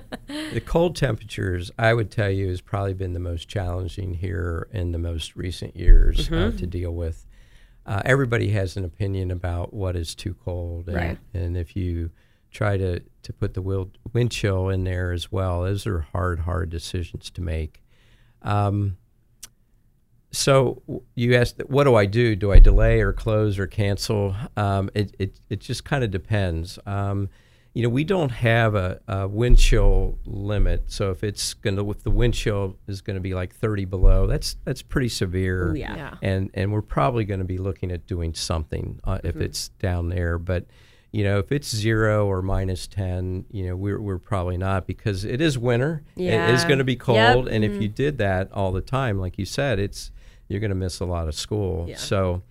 [0.54, 4.92] The cold temperatures, I would tell you, has probably been the most challenging here in
[4.92, 6.56] the most recent years uh, mm-hmm.
[6.56, 7.26] to deal with.
[7.84, 11.18] Uh, everybody has an opinion about what is too cold, and, Right.
[11.34, 12.10] and if you
[12.50, 16.70] try to, to put the wind chill in there as well, those are hard, hard
[16.70, 17.82] decisions to make.
[18.42, 18.96] Um,
[20.30, 20.82] so
[21.14, 22.36] you asked, what do I do?
[22.36, 24.34] Do I delay or close or cancel?
[24.56, 26.78] Um, it, it, it just kind of depends.
[26.86, 27.28] Um,
[27.74, 30.84] you know, we don't have a, a wind chill limit.
[30.90, 33.86] So if it's going to, if the wind chill is going to be like 30
[33.86, 35.70] below, that's that's pretty severe.
[35.72, 35.96] Ooh, yeah.
[35.96, 36.14] Yeah.
[36.22, 39.42] And and we're probably going to be looking at doing something uh, if Mm-hmm.
[39.44, 40.38] it's down there.
[40.38, 40.66] But
[41.12, 45.24] you know, if it's zero or minus 10, you know, we're, we're probably not because
[45.26, 46.02] it is winter.
[46.16, 46.48] Yeah.
[46.48, 47.00] It is going to be Yep.
[47.02, 47.32] Mm-hmm.
[47.34, 47.48] cold.
[47.48, 50.10] And if you did that all the time, like you said, it's
[50.48, 51.86] you're going to miss a lot of school.
[51.88, 51.96] Yeah.
[51.96, 52.42] So,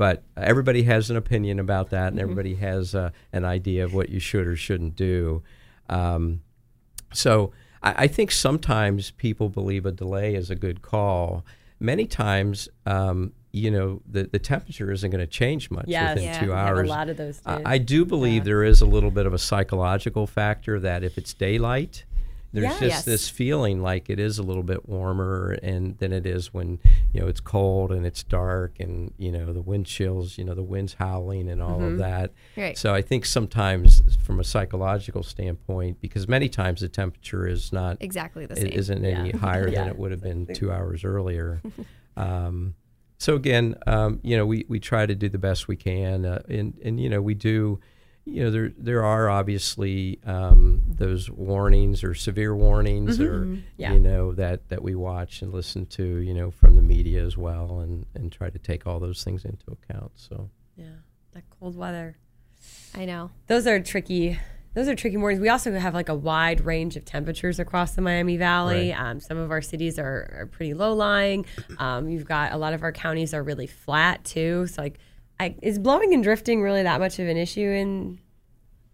[0.00, 2.22] but everybody has an opinion about that, and Mm-hmm.
[2.30, 5.42] everybody has uh, an idea of what you should or shouldn't do.
[5.90, 6.40] Um,
[7.12, 11.44] so, I, I think sometimes people believe a delay is a good call.
[11.78, 16.14] Many times, um, you know, the, the temperature isn't going to change much Yes.
[16.14, 16.40] within Yeah.
[16.44, 16.88] two hours.
[16.88, 17.42] a lot of those.
[17.44, 21.18] I I do believe there is a little bit of a psychological factor that if
[21.18, 22.04] it's daylight,
[22.52, 22.70] there's Yeah.
[22.70, 23.04] just Yes.
[23.04, 26.78] this feeling like it is a little bit warmer and than it is when
[27.12, 30.54] you know it's cold and it's dark and you know the wind chills, you know
[30.54, 32.32] the wind's howling and all of that.
[32.56, 32.76] Right.
[32.76, 37.96] So I think sometimes from a psychological standpoint, because many times the temperature is not
[38.00, 38.72] Exactly the it same.
[38.72, 39.36] isn't any Yeah.
[39.36, 39.80] higher Yeah.
[39.84, 41.62] than it would have been two hours earlier.
[42.16, 42.74] um,
[43.18, 46.42] so again, um, you know, we, we try to do the best we can, uh,
[46.48, 47.78] and and you know, we do.
[48.30, 53.60] You know, there there are obviously um, those warnings or severe warnings, or Mm-hmm.
[53.76, 53.92] Yeah.
[53.94, 57.36] you know that that we watch and listen to, you know, from the media as
[57.36, 60.12] well, and and try to take all those things into account.
[60.14, 60.86] So yeah,
[61.32, 62.16] that cold weather.
[62.94, 63.30] I know.
[63.46, 64.38] Those are tricky.
[64.74, 65.40] Those are tricky mornings.
[65.40, 68.90] We also have like a wide range of temperatures across the Miami Valley.
[68.92, 69.00] Right.
[69.10, 71.44] Um, some of our cities are, are pretty low lying.
[71.78, 74.68] Um, you've got a lot of our counties are really flat too.
[74.68, 74.98] So like,
[75.40, 78.18] I, is blowing and drifting really that much of an issue in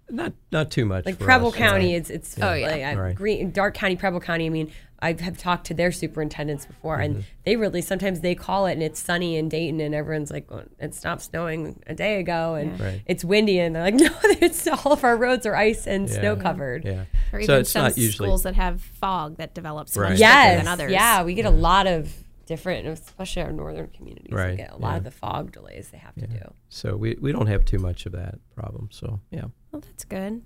[0.09, 1.05] not not too much.
[1.05, 1.87] like Preble us, County?
[1.93, 1.97] right?
[1.97, 2.91] It's it's Oh, yeah.
[2.91, 3.15] like, Right.
[3.17, 4.47] Greene Darke County, Preble County.
[4.47, 7.25] I mean, I have talked to their superintendents before, and mm-hmm.
[7.45, 10.63] they really sometimes they call it and it's sunny in Dayton, and everyone's like, well,
[10.79, 13.03] it stopped snowing a day ago, and Right.
[13.07, 14.09] it's windy, and they're like, no,
[14.41, 16.21] it's all of our roads are ice and Yeah.
[16.21, 16.85] snow covered.
[16.85, 17.05] Yeah.
[17.33, 20.17] Or so even it's some not usually schools that have fog that develops Right.
[20.17, 20.93] Yes, than others.
[20.93, 22.11] yeah, we get a lot of
[22.47, 24.29] different, especially our northern communities.
[24.31, 24.97] We Right, get a lot yeah.
[24.99, 26.55] of the fog delays they have to do.
[26.69, 28.89] So we, we don't have too much of that problem.
[28.91, 29.47] So yeah.
[29.73, 30.43] Well, that's good.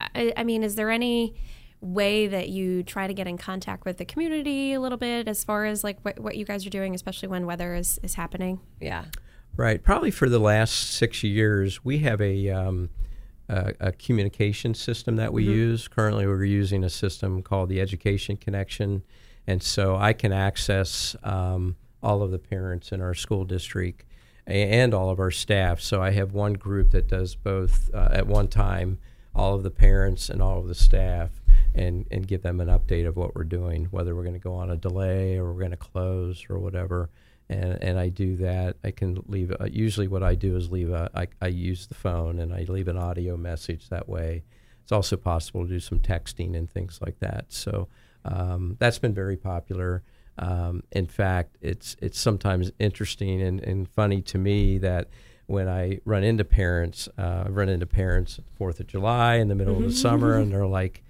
[0.00, 1.34] I, I mean, is there any
[1.80, 5.42] way that you try to get in contact with the community a little bit as
[5.44, 8.60] far as like what, what you guys are doing, especially when weather is, is happening?
[8.80, 9.04] Yeah,
[9.56, 9.82] Right.
[9.82, 12.88] Probably for the last six years, we have a um,
[13.48, 15.88] a, a communication system that we use.
[15.88, 19.02] Currently, we're using a system called the Education Connection,
[19.46, 24.04] and so I can access um, all of the parents in our school district
[24.46, 25.80] and all of our staff.
[25.80, 28.98] So I have one group that does both uh, at one time,
[29.34, 31.30] all of the parents and all of the staff.
[31.74, 34.52] And, and give them an update of what we're doing, whether we're going to go
[34.52, 37.08] on a delay or we're going to close or whatever
[37.52, 38.76] and and I do that.
[38.84, 39.52] I can leave.
[39.52, 41.10] Uh, usually, what I do is leave a.
[41.14, 44.44] I, I use the phone and I leave an audio message that way.
[44.82, 47.46] it's also possible to do some texting and things like that.
[47.48, 47.88] So
[48.24, 50.02] um, that's been very popular.
[50.38, 55.08] Um, in fact, it's it's sometimes interesting and, and funny to me that
[55.46, 59.54] when I run into parents, uh, I run into parents Fourth of July in the
[59.54, 61.02] middle of the summer, and they're like,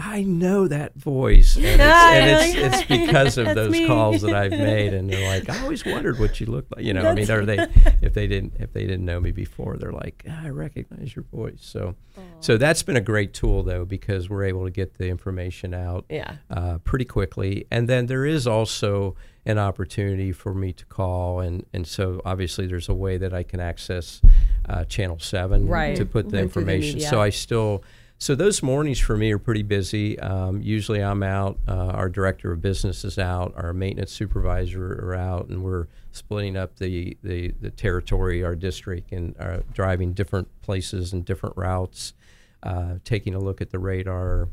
[0.00, 3.86] I know that voice, and it's, and it's, it's because of those me.
[3.86, 6.84] calls that I've made, and they're like, I always wondered what you looked like.
[6.84, 7.58] You know, I mean, are they
[8.00, 11.24] if they didn't if they didn't know me before, they're like, "Ah, I recognize your
[11.24, 11.58] voice.
[11.60, 11.96] So,
[12.40, 16.04] so that's been a great tool though because we're able to get the information out
[16.08, 16.36] Yeah.
[16.50, 21.64] uh, pretty quickly, and then there is also an opportunity for me to call, and
[21.72, 24.20] and so obviously there's a way that I can access
[24.68, 25.96] uh, Channel Seven Right.
[25.96, 27.00] to put the through the information.
[27.00, 27.82] so I still.
[28.20, 30.18] So those mornings for me are pretty busy.
[30.18, 31.56] Um, usually I'm out.
[31.68, 33.54] Uh, our director of business is out.
[33.56, 39.12] Our maintenance supervisor are out, and we're splitting up the, the, the territory, our district,
[39.12, 42.12] and uh, driving different places and different routes.
[42.60, 44.48] Uh, taking a look at the radar,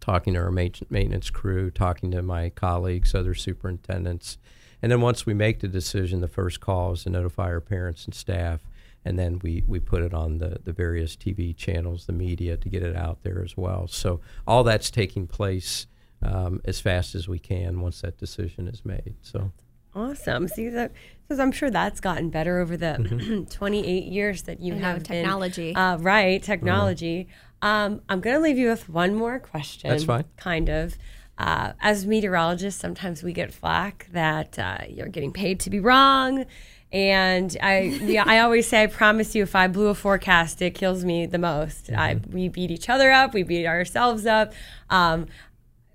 [0.00, 4.36] talking to our ma- maintenance crew, talking to my colleagues, other superintendents.
[4.82, 8.04] And then once we make the decision, the first call is to notify our parents
[8.04, 8.60] and staff.
[9.04, 12.68] And then we, we put it on the, the various TV channels, the media, to
[12.68, 13.88] get it out there as well.
[13.88, 15.86] So all that's taking place
[16.22, 19.16] um, as fast as we can once that decision is made.
[19.22, 19.50] So
[19.94, 20.48] Awesome.
[20.48, 23.42] See that because I'm sure that's gotten better over the Mm-hmm.
[23.50, 25.74] 28 years that you I know, have been- technology.
[25.74, 27.28] uh, right, technology.
[27.60, 29.90] Um, I'm going to leave you with one more question.
[29.90, 30.24] That's fine.
[30.36, 30.96] Kind of.
[31.38, 36.44] Uh, as meteorologists, sometimes we get flack that uh, you're getting paid to be wrong.
[36.92, 40.74] And I, yeah, I always say, I promise you, if I blew a forecast, it
[40.74, 41.90] kills me the most.
[41.90, 42.32] I, Mm-hmm.
[42.34, 44.52] we beat each other up, we beat ourselves up.
[44.90, 45.26] Um,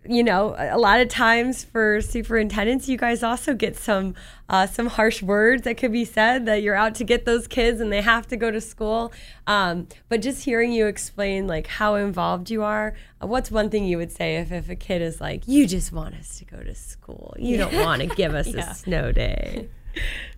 [0.09, 4.15] you know, a lot of times for superintendents, you guys also get some
[4.47, 7.81] uh, some harsh words that could be said that you're out to get those kids
[7.81, 9.11] and they have to go to school.
[9.47, 13.83] Um, but just hearing you explain like how involved you are, uh, what's one thing
[13.83, 16.63] you would say if, if a kid is like, you just want us to go
[16.63, 19.67] to school, you don't want to give us a snow day.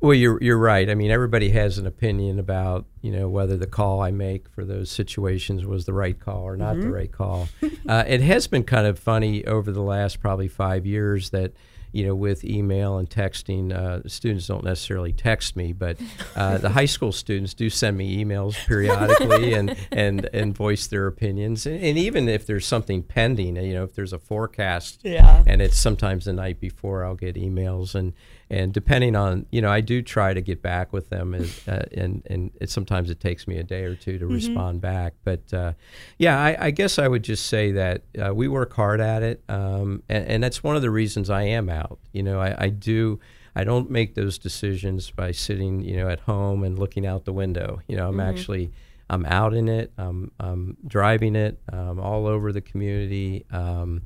[0.00, 0.88] Well, you're you're right.
[0.88, 4.64] I mean, everybody has an opinion about you know whether the call I make for
[4.64, 7.48] those situations was the right call or not the right call.
[7.88, 11.52] uh, it has been kind of funny over the last probably five years that
[11.92, 15.98] you know with email and texting, uh, students don't necessarily text me, but
[16.34, 21.08] uh, the high school students do send me emails periodically and and and voice their
[21.08, 21.66] opinions.
[21.66, 25.44] And, and even if there's something pending, you know, if there's a forecast Yeah.
[25.46, 28.14] and it's sometimes the night before I'll get emails and
[28.50, 31.84] and depending on you know I do try to get back with them as, uh,
[31.92, 35.14] and and it, sometimes it takes me a day or two to respond back.
[35.24, 35.72] But uh,
[36.18, 39.42] yeah I, I guess I would just say that uh, we work hard at it
[39.48, 41.98] um, and, and that's one of the reasons I am out.
[42.12, 43.20] You know I, I do
[43.54, 47.32] I don't make those decisions by sitting you know at home and looking out the
[47.32, 47.80] window.
[47.86, 48.72] You know I'm actually
[49.08, 54.02] I'm out in it I'm, I'm driving it um, all over the community um,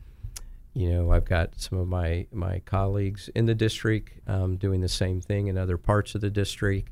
[0.74, 4.88] you know, I've got some of my, my colleagues in the district um, doing the
[4.88, 6.90] same thing in other parts of the district.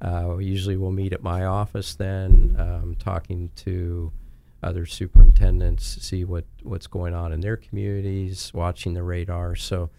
[0.00, 4.12] Uh, usually we'll meet at my office then, um, talking to
[4.62, 9.54] other superintendents, see what, what's going on in their communities, watching the radar.
[9.56, 9.90] So,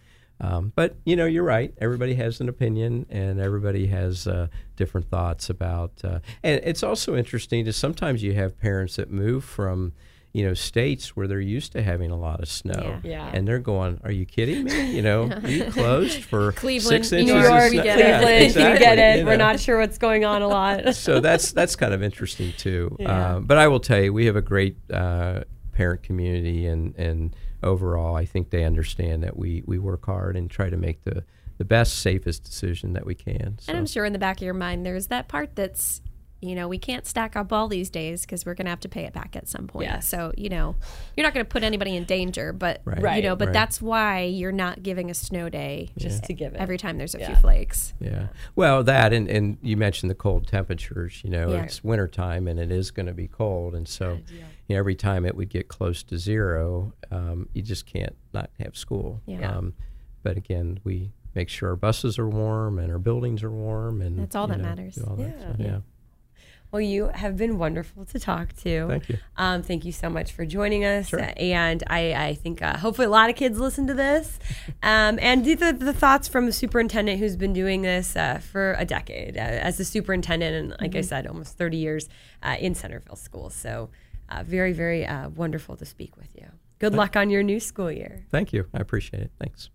[0.42, 1.74] um, but you know, you're right.
[1.80, 5.94] Everybody has an opinion, and everybody has uh, different thoughts about.
[6.04, 9.94] Uh, and it's also interesting to sometimes you have parents that move from,
[10.36, 13.10] you know, states where they're used to having a lot of snow, Yeah.
[13.10, 13.32] Yeah.
[13.34, 14.92] and they're going, "Are you kidding me?
[14.94, 18.46] You know, we closed for Cleveland, six inches New of York, snow." Cleveland, Yeah, you
[18.46, 19.20] exactly, get it.
[19.20, 20.94] you We're not sure what's going on a lot.
[21.06, 22.98] so that's that's kind of interesting too.
[23.00, 23.36] Yeah.
[23.36, 27.34] Uh, but I will tell you, we have a great uh, parent community, and and
[27.64, 31.24] overall, I think they understand that we we work hard and try to make the
[31.58, 33.58] the best, safest decision that we can.
[33.62, 33.70] So.
[33.72, 36.02] And I'm sure in the back of your mind, there's that part that's,
[36.42, 38.90] you know, we can't stack up all these days because we're going to have to
[38.90, 39.88] pay it back at some point.
[39.88, 40.08] Yes.
[40.08, 40.76] So, you know,
[41.16, 43.16] you're not going to put anybody in danger, but, Right.
[43.18, 43.54] you know, but Right.
[43.54, 46.58] that's why you're not giving a snow day Just to give it.
[46.60, 47.28] every time there's a Yeah.
[47.28, 47.94] few flakes.
[48.00, 48.28] Yeah.
[48.56, 51.22] Well, that and, and you mentioned the cold temperatures.
[51.24, 51.64] You know, Yeah.
[51.64, 54.20] it's wintertime and it is going to be cold, and so
[54.68, 58.50] you know, every time it would get close to zero, um, you just can't not
[58.60, 59.22] have school.
[59.26, 59.50] Yeah.
[59.58, 59.74] Um,
[60.22, 64.20] but again, we make sure our buses are warm and our buildings are warm, and
[64.20, 64.96] That's all that know, matters.
[64.96, 65.40] do all that Yeah.
[65.40, 65.56] stuff.
[65.60, 65.80] yeah.
[66.76, 68.88] Well, you have been wonderful to talk to.
[68.90, 69.18] Thank you.
[69.38, 71.08] Um, thank you so much for joining us.
[71.08, 71.32] Sure.
[71.38, 74.38] And I, I think uh, hopefully a lot of kids listen to this.
[74.84, 78.76] Um, and the, the, the thoughts from the superintendent who's been doing this uh, for
[78.78, 82.10] a decade uh, as a superintendent, and like I said, almost 30 years
[82.44, 83.56] uh, in Centerville schools.
[83.56, 83.90] So
[84.30, 86.46] uh, very, very uh, wonderful to speak with you.
[86.78, 88.26] Good luck on your new school year.
[88.30, 88.68] Thank you.
[88.74, 89.32] I appreciate it.
[89.40, 89.70] Thanks.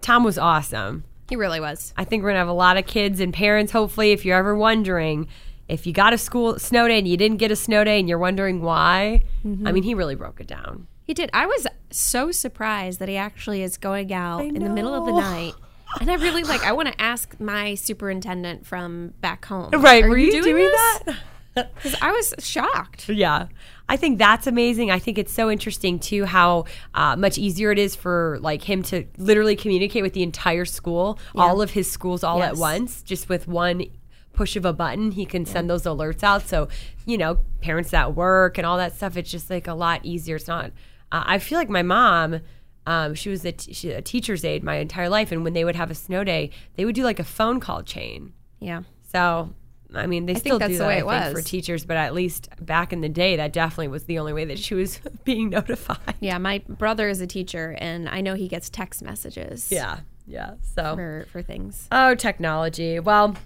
[0.00, 1.04] Tom was awesome.
[1.28, 1.92] He really was.
[1.96, 4.38] I think we're going to have a lot of kids and parents, hopefully, if you're
[4.38, 5.28] ever wondering
[5.70, 8.08] if you got a school snow day and you didn't get a snow day and
[8.08, 10.86] you're wondering why, I mean, he really broke it down.
[11.04, 11.30] He did.
[11.32, 15.12] I was so surprised that he actually is going out in the middle of the
[15.12, 15.54] night.
[16.00, 16.64] And I really like.
[16.64, 19.70] I want to ask my superintendent from back home.
[19.80, 20.04] Right?
[20.04, 20.72] Are were you doing, this?
[21.06, 21.16] that?
[21.54, 23.08] Because I was shocked.
[23.08, 23.48] Yeah.
[23.88, 24.92] I think that's amazing.
[24.92, 28.84] I think it's so interesting too how uh, much easier it is for like him
[28.84, 33.28] to literally communicate with the entire school, all of his schools all at once, just
[33.28, 33.84] with one
[34.32, 35.12] push of a button.
[35.12, 36.46] He can send those alerts out.
[36.46, 36.68] So
[37.06, 39.16] you know, parents at work and all that stuff.
[39.16, 40.36] It's just like a lot easier.
[40.36, 40.66] It's not.
[41.12, 42.40] Uh, I feel like my mom.
[42.86, 45.64] Um, she was a, t- she, a teacher's aide my entire life, and when they
[45.64, 48.32] would have a snow day, they would do like a phone call chain.
[48.58, 48.82] Yeah.
[49.12, 49.50] So,
[49.94, 52.48] I mean, they still that's do the that I think, for teachers, but at least
[52.58, 56.14] back in the day, that definitely was the only way that she was being notified.
[56.20, 56.38] Yeah.
[56.38, 59.70] My brother is a teacher, and I know he gets text messages.
[59.70, 60.54] Yeah, yeah.
[60.74, 61.86] So, For for things.
[61.92, 62.98] oh, technology.
[62.98, 63.36] Well,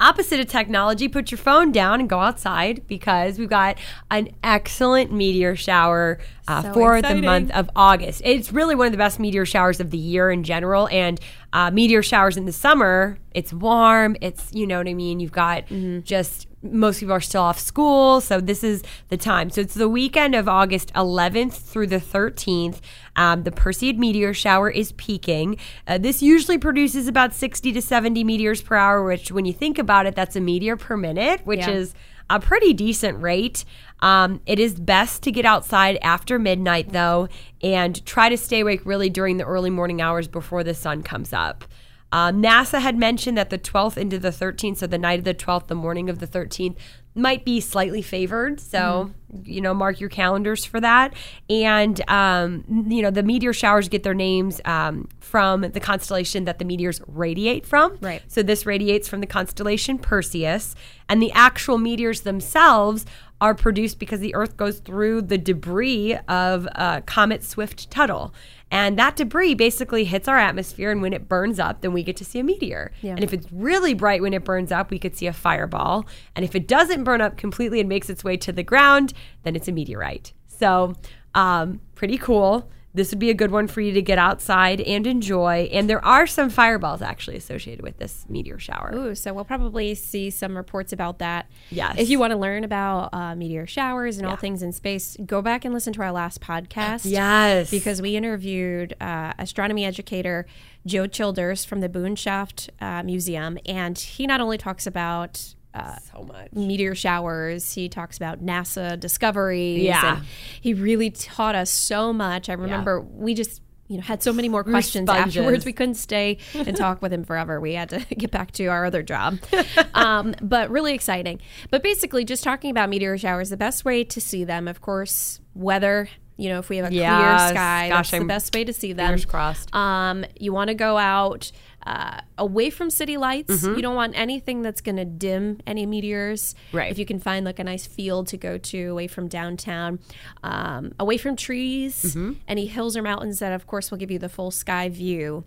[0.00, 3.78] opposite of technology, put your phone down and go outside because we've got
[4.10, 6.18] an excellent meteor shower
[6.48, 7.22] uh, So for exciting.
[7.22, 8.22] the month of August.
[8.24, 11.18] It's really one of the best meteor showers of the year in general, and
[11.52, 13.18] uh, meteor showers in the summer.
[13.34, 14.16] It's warm.
[14.20, 15.20] It's you know what I mean.
[15.20, 15.64] You've got
[16.04, 19.50] just most people are still off school, so this is the time.
[19.50, 22.80] So it's the weekend of August 11th through the 13th.
[23.14, 25.58] Um, the Perseid meteor shower is peaking.
[25.86, 29.78] Uh, this usually produces about 60 to 70 meteors per hour, which, when you think
[29.78, 31.70] about it, that's a meteor per minute, which Yeah.
[31.70, 31.94] is
[32.28, 33.64] a pretty decent rate.
[34.00, 37.28] Um, it is best to get outside after midnight, though,
[37.62, 41.32] and try to stay awake really during the early morning hours before the sun comes
[41.32, 41.64] up.
[42.12, 45.34] Um, NASA had mentioned that the 12th into the 13th, so the night of the
[45.34, 46.76] 12th, the morning of the 13th,
[47.16, 48.60] might be slightly favored.
[48.60, 49.10] So,
[49.42, 51.14] you know, mark your calendars for that.
[51.48, 56.58] And, um, you know, the meteor showers get their names um, from the constellation that
[56.58, 57.96] the meteors radiate from.
[58.02, 58.22] Right.
[58.28, 60.74] So this radiates from the constellation Perseus,
[61.08, 63.06] and the actual meteors themselves
[63.40, 68.34] are produced because the Earth goes through the debris of uh, comet Swift Tuttle.
[68.70, 72.16] And that debris basically hits our atmosphere, and when it burns up, then we get
[72.16, 72.90] to see a meteor.
[73.00, 73.12] Yeah.
[73.12, 76.06] And if it's really bright when it burns up, we could see a fireball.
[76.34, 79.12] And if it doesn't burn up completely and makes its way to the ground,
[79.44, 80.32] then it's a meteorite.
[80.48, 80.94] So,
[81.34, 82.68] um, pretty cool.
[82.96, 85.68] This would be a good one for you to get outside and enjoy.
[85.70, 88.90] And there are some fireballs actually associated with this meteor shower.
[88.94, 91.46] Ooh, so we'll probably see some reports about that.
[91.68, 91.96] Yes.
[91.98, 95.42] If you want to learn about uh, meteor showers and all things in space, go
[95.42, 97.02] back and listen to our last podcast.
[97.04, 97.70] Yes.
[97.70, 100.46] Because we interviewed uh, astronomy educator
[100.86, 106.22] Joe Childers from the Boonshoft uh, Museum, and he not only talks about uh, so
[106.22, 106.52] much.
[106.52, 107.72] meteor showers.
[107.72, 109.82] He talks about NASA discoveries.
[109.82, 110.16] Yeah.
[110.18, 110.26] And
[110.60, 112.48] he really taught us so much.
[112.48, 115.64] I remember we just you know had so many more questions afterwards.
[115.64, 117.60] We couldn't stay and talk with him forever.
[117.60, 119.38] We had to get back to our other job.
[119.94, 121.40] um, but really exciting.
[121.70, 125.40] But basically, just talking about meteor showers, the best way to see them, of course,
[125.54, 126.08] weather.
[126.38, 128.72] You know, if we have a clear sky, Gosh, that's the I'm- best way to
[128.72, 129.06] see them.
[129.06, 129.74] Fingers crossed.
[129.74, 131.50] Um, you want to go out
[131.86, 133.62] uh, away from city lights.
[133.62, 133.76] Mm-hmm.
[133.76, 136.54] You don't want anything that's going to dim any meteors.
[136.72, 136.90] Right.
[136.90, 140.00] If you can find like a nice field to go to away from downtown,
[140.42, 142.32] um, away from trees, Mm-hmm.
[142.48, 145.44] any hills or mountains that, of course, will give you the full sky view.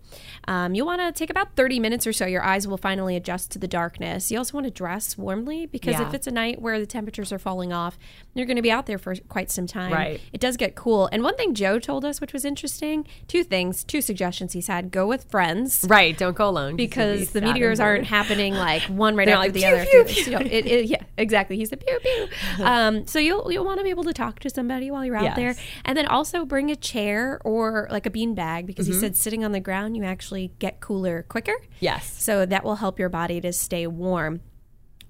[0.48, 2.26] Um, you'll want to take about 30 minutes or so.
[2.26, 4.30] Your eyes will finally adjust to the darkness.
[4.30, 6.08] You also want to dress warmly because Yeah.
[6.08, 7.98] if it's a night where the temperatures are falling off,
[8.34, 9.92] you're going to be out there for quite some time.
[9.92, 10.20] Right.
[10.32, 11.08] It does get cool.
[11.12, 14.90] And one thing Joe told us, which was interesting, two things, two suggestions he's had:
[14.90, 15.84] go with friends.
[15.88, 16.16] Right.
[16.16, 16.76] Don't go alone.
[16.76, 19.84] Because the meteors aren't happening like one right They're after like, the pew, other.
[19.84, 21.56] pew, the- you know, it- it- yeah, exactly.
[21.56, 22.28] He said pew pew.
[22.64, 25.22] Um, so you'll you'll want to be able to talk to somebody while you're out
[25.24, 25.36] Yes.
[25.36, 25.54] there,
[25.84, 28.94] and then also bring a chair or like a bean bag because Mm-hmm.
[28.94, 31.54] he said sitting on the ground you actually get cooler quicker.
[31.80, 32.22] Yes.
[32.22, 34.40] So that will help your body to stay warm.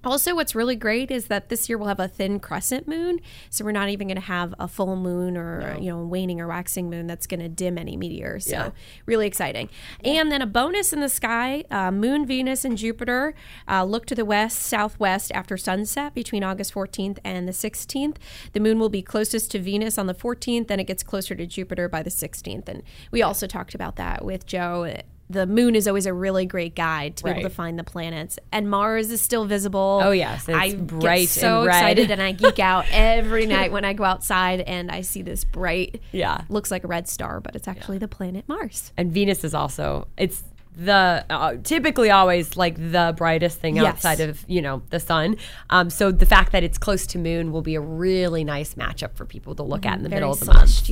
[0.03, 3.63] Also, what's really great is that this year we'll have a thin crescent moon, so
[3.63, 6.89] we're not even going to have a full moon or you know waning or waxing
[6.89, 8.45] moon that's going to dim any meteors.
[8.45, 8.71] So Yeah.
[9.05, 9.69] really exciting.
[10.03, 13.33] And then a bonus in the sky: uh, Moon, Venus, and Jupiter
[13.69, 18.15] uh, look to the west southwest after sunset between August 14th and the 16th.
[18.53, 21.45] The moon will be closest to Venus on the 14th, then it gets closer to
[21.45, 22.67] Jupiter by the 16th.
[22.67, 22.81] And
[23.11, 24.91] we also talked about that with Joe
[25.31, 28.37] the moon is always a really great guide to be able to find the planets.
[28.51, 30.01] And Mars is still visible.
[30.03, 31.75] Oh, yes, it's I bright get so and red.
[31.75, 35.43] excited and I geek out every night when I go outside and I see this
[35.43, 36.41] bright, Yeah.
[36.49, 38.91] looks like a red star, but it's actually the planet Mars.
[38.97, 43.85] And Venus is also it's the uh, typically always like the brightest thing Yes.
[43.85, 45.35] outside of you know the sun.
[45.69, 49.13] Um, so the fact that it's close to moon will be a really nice matchup
[49.15, 50.87] for people to look at in the Very middle of the month.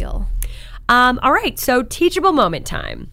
[0.89, 3.11] Um, all right, so teachable moment time.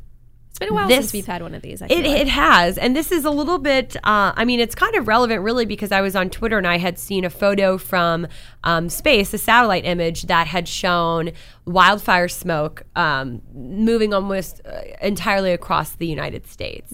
[0.56, 1.82] It's been a while This- since we've had one of these.
[1.82, 2.18] I It, like.
[2.22, 2.78] it has.
[2.78, 5.92] And this is a little bit, uh, I mean, it's kind of relevant really because
[5.92, 8.26] I was on Twitter and I had seen a photo from
[8.64, 11.32] um, space, a satellite image that had shown
[11.66, 16.90] wildfire smoke um, moving almost uh, entirely across the United States.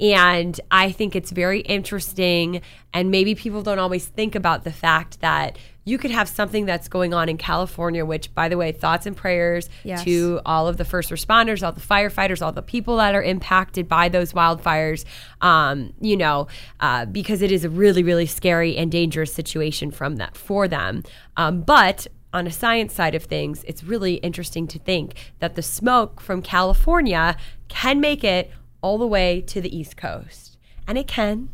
[0.00, 2.62] And I think it's very interesting.
[2.94, 6.86] And maybe people don't always think about the fact that you could have something that's
[6.88, 10.04] going on in California, which, by the way, thoughts and prayers Yes.
[10.04, 13.88] to all of the first responders, all the firefighters, all the people that are impacted
[13.88, 15.04] by those wildfires,
[15.40, 16.46] um, you know,
[16.80, 21.02] uh, because it is a really, really scary and dangerous situation from that for them.
[21.36, 25.62] Um, but on a science side of things, it's really interesting to think that the
[25.62, 27.36] smoke from California
[27.68, 28.50] can make it
[28.82, 30.51] all the way to the East Coast.
[30.92, 31.48] And it can.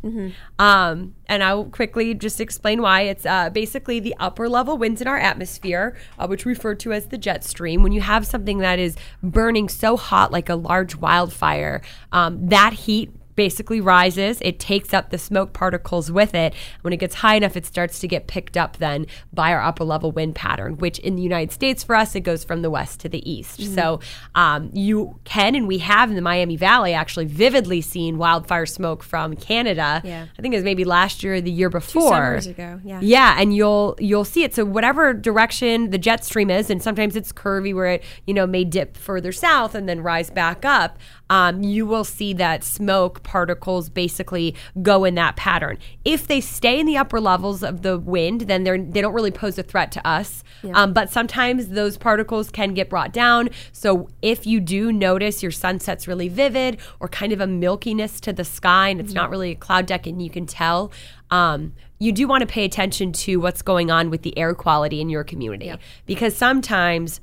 [0.59, 3.03] Um, and I'll quickly just explain why.
[3.03, 6.91] It's uh, basically the upper level winds in our atmosphere, uh, which we refer to
[6.91, 7.81] as the jet stream.
[7.81, 11.81] When you have something that is burning so hot, like a large wildfire,
[12.11, 14.37] um, that heat basically rises.
[14.41, 16.53] It takes up the smoke particles with it.
[16.81, 19.85] When it gets high enough, it starts to get picked up then by our upper
[19.85, 22.99] level wind pattern, which in the United States for us, it goes from the west
[22.99, 23.73] to the east.
[23.73, 24.01] So
[24.35, 29.03] um, you can, and we have in the Miami Valley actually vividly seen wildfire smoke
[29.03, 30.01] from Canada.
[30.03, 30.25] Yeah.
[30.37, 32.09] I think it was maybe last year or the year Two before.
[32.09, 32.81] summers ago.
[32.83, 32.99] Yeah.
[33.01, 34.53] Yeah, and you'll you'll see it.
[34.53, 38.45] So whatever direction the jet stream is, and sometimes it's curvy where it you know
[38.45, 40.97] may dip further south and then rise back up.
[41.29, 45.77] Um, you will see that smoke particles basically go in that pattern.
[46.03, 49.31] If they stay in the upper levels of the wind, then they're they don't really
[49.31, 50.43] pose a threat to us.
[50.73, 53.49] Um, but sometimes those particles can get brought down.
[53.71, 58.33] So if you do notice your sunset's really vivid or kind of a milkiness to
[58.33, 60.91] the sky, and it's not really a cloud deck, and you can tell.
[61.31, 65.01] Um, you do want to pay attention to what's going on with the air quality
[65.01, 65.71] in your community
[66.05, 67.19] because sometimes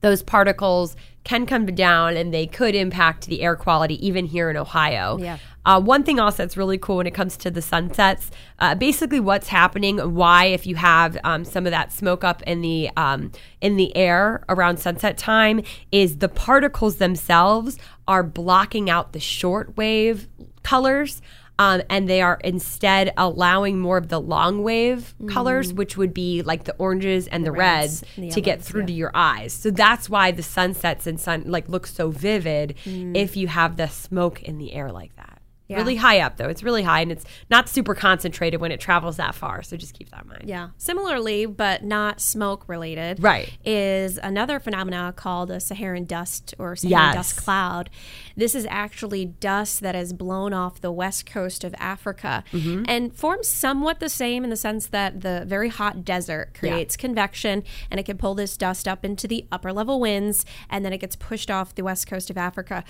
[0.00, 4.56] those particles can come down and they could impact the air quality even here in
[4.56, 5.18] Ohio.
[5.18, 5.38] Yeah.
[5.64, 9.20] Uh, one thing also that's really cool when it comes to the sunsets, uh, basically
[9.20, 13.30] what's happening, why if you have um, some of that smoke up in the um,
[13.60, 15.62] in the air around sunset time,
[15.92, 20.26] is the particles themselves are blocking out the short wave
[20.64, 21.22] colors.
[21.62, 26.42] Um, and they are instead allowing more of the long wave colors, which would be
[26.42, 28.86] like the oranges and the, reds reds, and the to get through yeah.
[28.88, 29.52] to your eyes.
[29.52, 33.86] So that's why the sunsets and sun like look so vivid if you have the
[33.86, 35.21] smoke in the air like that.
[35.72, 35.78] Yeah.
[35.78, 36.48] Really high up though.
[36.48, 39.62] It's really high and it's not super concentrated when it travels that far.
[39.62, 40.44] So just keep that in mind.
[40.46, 40.68] Yeah.
[40.78, 43.50] Similarly, but not smoke related, Right.
[43.64, 47.14] is another phenomena called a Saharan dust or Saharan Yes.
[47.14, 47.90] dust cloud.
[48.36, 52.84] This is actually dust that is blown off the west coast of Africa Mm-hmm.
[52.88, 57.62] and forms somewhat the same in the sense that the very hot desert creates convection
[57.90, 60.98] and it can pull this dust up into the upper level winds and then it
[60.98, 62.84] gets pushed off the west coast of Africa.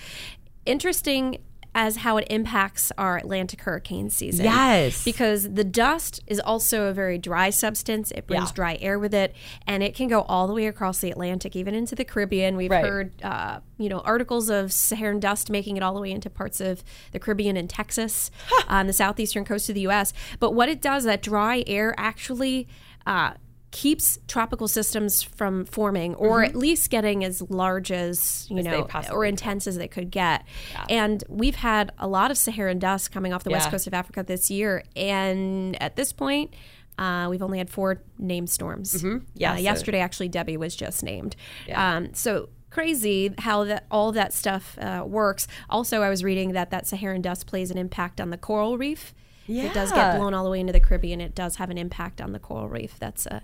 [0.65, 1.37] Interesting
[1.75, 4.45] as how it impacts our Atlantic hurricane season.
[4.45, 5.03] Yes.
[5.03, 8.11] Because the dust is also a very dry substance.
[8.11, 8.55] It brings Yeah.
[8.55, 11.73] dry air with it, and it can go all the way across the Atlantic, even
[11.73, 12.55] into the Caribbean.
[12.55, 12.85] We've Right.
[12.85, 16.61] heard, uh, you know, articles of Saharan dust making it all the way into parts
[16.61, 18.29] of the Caribbean and Texas,
[18.67, 20.13] on the southeastern coast of the U.S.
[20.39, 22.67] But what it does, that dry air actually.
[23.05, 23.33] Uh,
[23.73, 28.95] keeps tropical systems from forming or at least getting as large as you Mm-hmm.
[28.97, 30.45] As know or intense as they could get.
[30.89, 34.21] And we've had a lot of saharan dust coming off the west coast of africa
[34.23, 34.83] this year.
[34.95, 36.53] And at this point
[36.99, 39.01] uh, we've only had four named storms.
[39.01, 39.25] Mm-hmm.
[39.33, 41.35] Yeah, Uh, so- yesterday actually debbie was just named.
[41.73, 45.47] Um, so crazy how that all that stuff uh, works.
[45.69, 49.15] Also i was reading that that saharan dust plays an impact on the coral reef.
[49.47, 49.63] Yeah.
[49.63, 51.19] it does get blown all the way into the caribbean.
[51.19, 52.97] It does have an impact on the coral reef.
[52.99, 53.41] That's uh,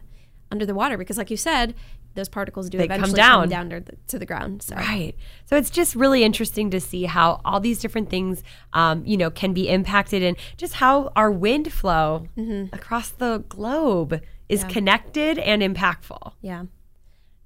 [0.52, 1.76] under the water because like you said
[2.16, 3.50] those particles do They come eventually down.
[3.50, 5.14] down to the, to the ground so Right.
[5.46, 8.44] So it's just really interesting to see how all these different things,
[8.74, 12.28] um, you know, can be impacted and just how our wind flow
[12.74, 16.34] across the globe is connected and impactful.
[16.42, 16.64] Yeah.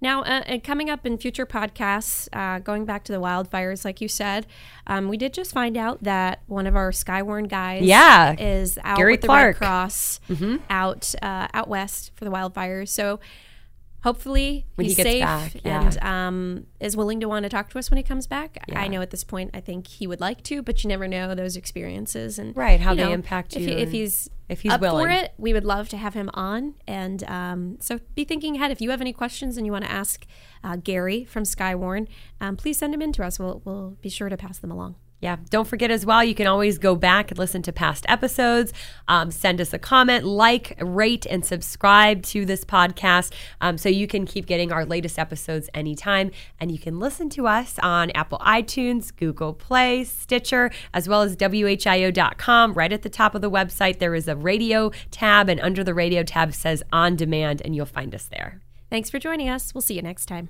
[0.04, 4.02] Now, uh, and coming up in future podcasts, uh, going back to the wildfires, like
[4.02, 4.46] you said,
[4.86, 8.36] um, we did just find out that one of our Skywarn guys, Yeah.
[8.38, 10.20] is out Gary with the Red Cross
[10.70, 12.90] out uh, out west for the wildfires.
[12.90, 13.22] So
[14.04, 15.82] hopefully When he he's gets safe back, yeah.
[15.82, 18.58] and um, is willing to want to talk to us when he comes back.
[18.74, 21.34] I know at this point, I think he would like to, but you never know
[21.36, 24.62] those experiences and Right, how you they know, impact if you he- if he's if
[24.62, 25.06] he's up willing.
[25.06, 26.76] for it, we would love to have him on.
[26.86, 28.72] And um, so be thinking ahead.
[28.72, 30.26] If you have any questions and you want to ask
[30.64, 32.08] uh, Gary from Skywarn,
[32.42, 33.40] um, please send them in to us.
[33.40, 34.96] We'll, we'll be sure to pass them along.
[35.24, 35.38] Yeah.
[35.50, 38.74] Don't forget as well, you can always go back and listen to past episodes.
[39.08, 44.06] Um, send us a comment, like, rate, and subscribe to this podcast um, so you
[44.06, 46.32] can keep getting our latest episodes anytime.
[46.60, 51.38] And you can listen to us on Apple iTunes, Google Play, Stitcher, as well as
[51.38, 52.74] WHIO.com.
[52.74, 55.94] Right at the top of the website, there is a radio tab, and under the
[55.94, 58.60] radio tab says on demand, and you'll find us there.
[58.90, 59.74] Thanks for joining us.
[59.74, 60.50] We'll see you next time.